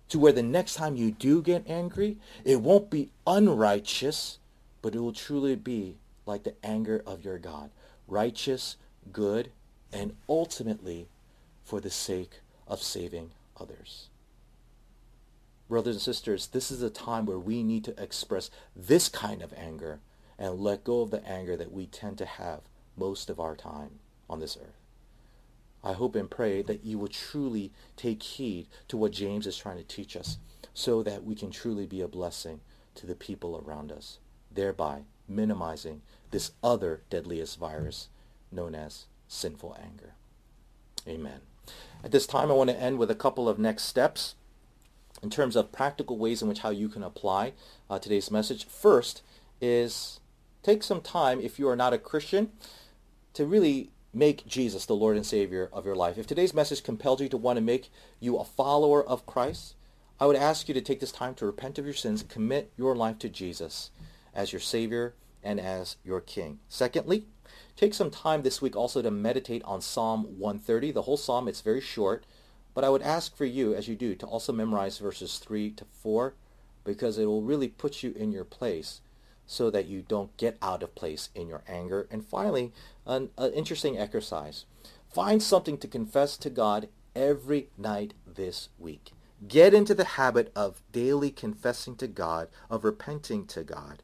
To 0.09 0.19
where 0.19 0.33
the 0.33 0.43
next 0.43 0.75
time 0.75 0.95
you 0.95 1.09
do 1.09 1.41
get 1.41 1.67
angry, 1.67 2.17
it 2.45 2.61
won't 2.61 2.91
be 2.91 3.09
unrighteous, 3.25 4.37
but 4.83 4.93
it 4.93 4.99
will 4.99 5.13
truly 5.13 5.55
be 5.55 5.97
like 6.27 6.43
the 6.43 6.53
anger 6.63 7.01
of 7.07 7.25
your 7.25 7.39
God. 7.39 7.71
Righteous, 8.07 8.77
good, 9.11 9.49
and 9.91 10.15
ultimately 10.29 11.07
for 11.63 11.79
the 11.79 11.89
sake 11.89 12.41
of 12.67 12.83
saving 12.83 13.31
others. 13.59 14.10
Brothers 15.71 15.95
and 15.95 16.01
sisters, 16.01 16.47
this 16.47 16.69
is 16.69 16.81
a 16.81 16.89
time 16.89 17.25
where 17.25 17.39
we 17.39 17.63
need 17.63 17.85
to 17.85 17.97
express 17.97 18.51
this 18.75 19.07
kind 19.07 19.41
of 19.41 19.53
anger 19.53 20.01
and 20.37 20.59
let 20.59 20.83
go 20.83 20.99
of 20.99 21.11
the 21.11 21.25
anger 21.25 21.55
that 21.55 21.71
we 21.71 21.85
tend 21.85 22.17
to 22.17 22.25
have 22.25 22.63
most 22.97 23.29
of 23.29 23.39
our 23.39 23.55
time 23.55 23.99
on 24.29 24.41
this 24.41 24.57
earth. 24.57 24.81
I 25.81 25.93
hope 25.93 26.13
and 26.17 26.29
pray 26.29 26.61
that 26.61 26.83
you 26.83 26.99
will 26.99 27.07
truly 27.07 27.71
take 27.95 28.21
heed 28.21 28.67
to 28.89 28.97
what 28.97 29.13
James 29.13 29.47
is 29.47 29.55
trying 29.55 29.77
to 29.77 29.85
teach 29.85 30.17
us 30.17 30.39
so 30.73 31.03
that 31.03 31.23
we 31.23 31.35
can 31.35 31.51
truly 31.51 31.85
be 31.85 32.01
a 32.01 32.07
blessing 32.09 32.59
to 32.95 33.07
the 33.07 33.15
people 33.15 33.63
around 33.65 33.93
us, 33.93 34.17
thereby 34.53 35.03
minimizing 35.25 36.01
this 36.31 36.51
other 36.61 37.03
deadliest 37.09 37.57
virus 37.57 38.09
known 38.51 38.75
as 38.75 39.05
sinful 39.29 39.77
anger. 39.81 40.15
Amen. 41.07 41.39
At 42.03 42.11
this 42.11 42.27
time, 42.27 42.51
I 42.51 42.55
want 42.55 42.69
to 42.71 42.77
end 42.77 42.97
with 42.97 43.09
a 43.09 43.15
couple 43.15 43.47
of 43.47 43.57
next 43.57 43.83
steps 43.83 44.35
in 45.21 45.29
terms 45.29 45.55
of 45.55 45.71
practical 45.71 46.17
ways 46.17 46.41
in 46.41 46.47
which 46.47 46.59
how 46.59 46.69
you 46.69 46.89
can 46.89 47.03
apply 47.03 47.53
uh, 47.89 47.99
today's 47.99 48.31
message. 48.31 48.65
First 48.65 49.21
is 49.59 50.19
take 50.63 50.83
some 50.83 51.01
time, 51.01 51.39
if 51.39 51.59
you 51.59 51.67
are 51.67 51.75
not 51.75 51.93
a 51.93 51.97
Christian, 51.97 52.51
to 53.33 53.45
really 53.45 53.91
make 54.13 54.45
Jesus 54.45 54.85
the 54.85 54.95
Lord 54.95 55.15
and 55.15 55.25
Savior 55.25 55.69
of 55.71 55.85
your 55.85 55.95
life. 55.95 56.17
If 56.17 56.27
today's 56.27 56.53
message 56.53 56.83
compelled 56.83 57.21
you 57.21 57.29
to 57.29 57.37
want 57.37 57.57
to 57.57 57.61
make 57.61 57.89
you 58.19 58.37
a 58.37 58.43
follower 58.43 59.05
of 59.05 59.25
Christ, 59.25 59.75
I 60.19 60.25
would 60.25 60.35
ask 60.35 60.67
you 60.67 60.73
to 60.73 60.81
take 60.81 60.99
this 60.99 61.11
time 61.11 61.33
to 61.35 61.45
repent 61.45 61.79
of 61.79 61.85
your 61.85 61.93
sins 61.93 62.21
and 62.21 62.29
commit 62.29 62.71
your 62.77 62.95
life 62.95 63.17
to 63.19 63.29
Jesus 63.29 63.89
as 64.35 64.51
your 64.51 64.59
Savior 64.59 65.15
and 65.43 65.59
as 65.59 65.97
your 66.03 66.21
King. 66.21 66.59
Secondly, 66.67 67.25
take 67.75 67.93
some 67.93 68.11
time 68.11 68.43
this 68.43 68.61
week 68.61 68.75
also 68.75 69.01
to 69.01 69.11
meditate 69.11 69.63
on 69.63 69.81
Psalm 69.81 70.37
130. 70.37 70.91
The 70.91 71.03
whole 71.03 71.17
psalm, 71.17 71.47
it's 71.47 71.61
very 71.61 71.81
short. 71.81 72.25
But 72.73 72.83
I 72.83 72.89
would 72.89 73.01
ask 73.01 73.35
for 73.35 73.45
you, 73.45 73.73
as 73.73 73.87
you 73.87 73.95
do, 73.95 74.15
to 74.15 74.25
also 74.25 74.53
memorize 74.53 74.97
verses 74.97 75.37
3 75.37 75.71
to 75.71 75.85
4 75.85 76.33
because 76.83 77.17
it 77.17 77.25
will 77.25 77.41
really 77.41 77.67
put 77.67 78.01
you 78.01 78.13
in 78.13 78.31
your 78.31 78.45
place 78.45 79.01
so 79.45 79.69
that 79.69 79.87
you 79.87 80.01
don't 80.01 80.35
get 80.37 80.57
out 80.61 80.81
of 80.81 80.95
place 80.95 81.29
in 81.35 81.47
your 81.47 81.63
anger. 81.67 82.07
And 82.09 82.25
finally, 82.25 82.71
an, 83.05 83.29
an 83.37 83.51
interesting 83.53 83.97
exercise. 83.97 84.65
Find 85.13 85.43
something 85.43 85.77
to 85.79 85.87
confess 85.87 86.37
to 86.37 86.49
God 86.49 86.87
every 87.15 87.67
night 87.77 88.13
this 88.25 88.69
week. 88.79 89.11
Get 89.45 89.73
into 89.73 89.93
the 89.93 90.05
habit 90.05 90.51
of 90.55 90.81
daily 90.91 91.31
confessing 91.31 91.95
to 91.97 92.07
God, 92.07 92.47
of 92.69 92.85
repenting 92.85 93.45
to 93.47 93.63
God. 93.63 94.03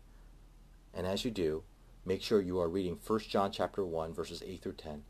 And 0.93 1.07
as 1.07 1.23
you 1.23 1.31
do, 1.31 1.63
make 2.05 2.21
sure 2.21 2.41
you 2.41 2.59
are 2.59 2.67
reading 2.67 2.99
1 3.05 3.19
John 3.29 3.51
chapter 3.51 3.85
1 3.85 4.13
verses 4.13 4.43
8 4.45 4.61
through 4.61 4.73
10 4.73 5.03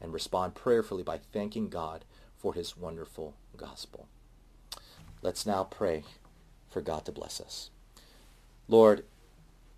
and 0.00 0.12
respond 0.12 0.54
prayerfully 0.54 1.02
by 1.02 1.18
thanking 1.18 1.68
God 1.68 2.04
for 2.44 2.52
his 2.52 2.76
wonderful 2.76 3.32
gospel. 3.56 4.06
Let's 5.22 5.46
now 5.46 5.64
pray 5.64 6.04
for 6.68 6.82
God 6.82 7.06
to 7.06 7.10
bless 7.10 7.40
us. 7.40 7.70
Lord, 8.68 9.06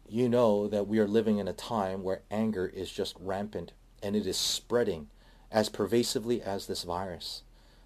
you 0.09 0.29
know 0.29 0.66
that 0.66 0.88
we 0.88 0.98
are 0.98 1.07
living 1.07 1.38
in 1.38 1.46
a 1.46 1.52
time 1.52 2.02
where 2.02 2.22
anger 2.29 2.66
is 2.66 2.90
just 2.90 3.14
rampant 3.20 3.70
and 4.02 4.16
it 4.16 4.26
is 4.26 4.37
spreading 4.37 5.07
as 5.52 5.68
pervasively 5.68 6.42
as 6.42 6.66
this 6.66 6.83
virus. 6.83 7.42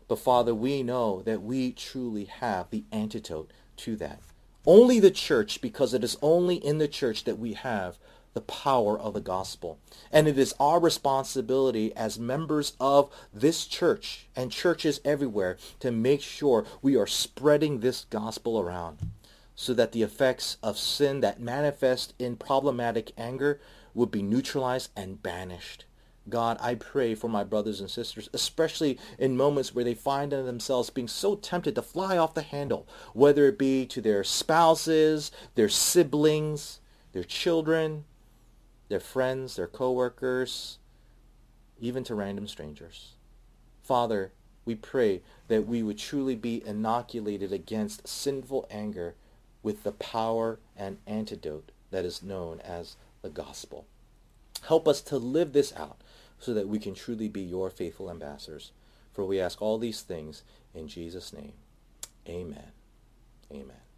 But 0.09 0.19
Father, 0.19 0.55
we 0.55 0.83
know 0.83 1.21
that 1.27 1.43
we 1.43 1.73
truly 1.73 2.25
have 2.25 2.71
the 2.71 2.85
antidote 2.91 3.51
to 3.77 3.97
that. 3.97 4.21
Only 4.65 4.99
the 4.99 5.11
church, 5.11 5.61
because 5.61 5.93
it 5.93 6.03
is 6.03 6.17
only 6.23 6.57
in 6.57 6.79
the 6.79 6.89
church 6.89 7.25
that 7.25 7.39
we 7.39 7.53
have 7.53 7.99
the 8.33 8.41
power 8.41 8.99
of 8.99 9.15
the 9.15 9.21
gospel. 9.21 9.79
And 10.13 10.29
it 10.29 10.39
is 10.39 10.55
our 10.61 10.81
responsibility 10.81 11.95
as 11.97 12.19
members 12.19 12.75
of 12.81 13.11
this 13.33 13.67
church 13.67 14.29
and 14.37 14.53
churches 14.53 15.01
everywhere 15.05 15.59
to 15.81 15.91
make 15.91 16.23
sure 16.23 16.65
we 16.83 16.97
are 16.97 17.07
spreading 17.07 17.81
this 17.81 18.07
gospel 18.11 18.59
around 18.61 18.99
so 19.55 19.75
that 19.75 19.93
the 19.93 20.03
effects 20.03 20.57
of 20.63 20.79
sin 20.79 21.21
that 21.21 21.41
manifest 21.41 22.15
in 22.19 22.37
problematic 22.37 23.13
anger 23.19 23.61
would 23.93 24.11
be 24.11 24.23
neutralized 24.23 24.91
and 24.97 25.23
banished. 25.23 25.85
God, 26.29 26.59
I 26.61 26.77
pray 26.77 27.15
for 27.15 27.29
my 27.29 27.45
brothers 27.45 27.81
and 27.81 27.91
sisters, 27.91 28.29
especially 28.33 28.99
in 29.19 29.37
moments 29.37 29.75
where 29.75 29.85
they 29.85 29.95
find 29.95 30.33
themselves 30.33 30.89
being 30.89 31.09
so 31.09 31.35
tempted 31.35 31.75
to 31.75 31.83
fly 31.83 32.17
off 32.17 32.35
the 32.35 32.43
handle, 32.43 32.87
whether 33.15 33.49
it 33.49 33.59
be 33.59 33.85
to 33.87 34.01
their 34.01 34.23
spouses, 34.23 35.31
their 35.57 35.69
siblings, 35.69 36.81
their 37.13 37.25
children, 37.25 38.05
their 38.91 39.01
friends, 39.01 39.57
their 39.57 39.69
coworkers, 39.69 40.79
even 41.81 42.05
to 42.05 42.15
random 42.15 42.47
strangers. 42.47 43.15
Father, 43.83 44.33
we 44.67 44.75
pray 44.75 45.23
that 45.49 45.67
we 45.67 45.83
would 45.83 45.97
truly 45.97 46.35
be 46.35 46.63
inoculated 46.67 47.53
against 47.53 48.07
sinful 48.07 48.67
anger 48.71 49.15
with 49.63 49.85
the 49.85 49.93
power 49.93 50.59
and 50.77 50.99
antidote 51.07 51.71
that 51.91 52.05
is 52.05 52.23
known 52.23 52.61
as 52.61 52.97
the 53.23 53.31
gospel. 53.31 53.87
Help 54.67 54.87
us 54.87 55.01
to 55.01 55.17
live 55.17 55.53
this 55.53 55.73
out 55.77 56.01
so 56.39 56.53
that 56.53 56.69
we 56.69 56.79
can 56.79 56.95
truly 56.95 57.29
be 57.29 57.41
your 57.41 57.71
faithful 57.71 58.11
ambassadors. 58.11 58.73
For 59.13 59.25
we 59.25 59.41
ask 59.41 59.63
all 59.63 59.79
these 59.79 60.03
things 60.03 60.43
in 60.75 60.89
Jesus' 60.89 61.33
name. 61.33 61.53
Amen. 62.29 62.73
Amen. 63.53 63.90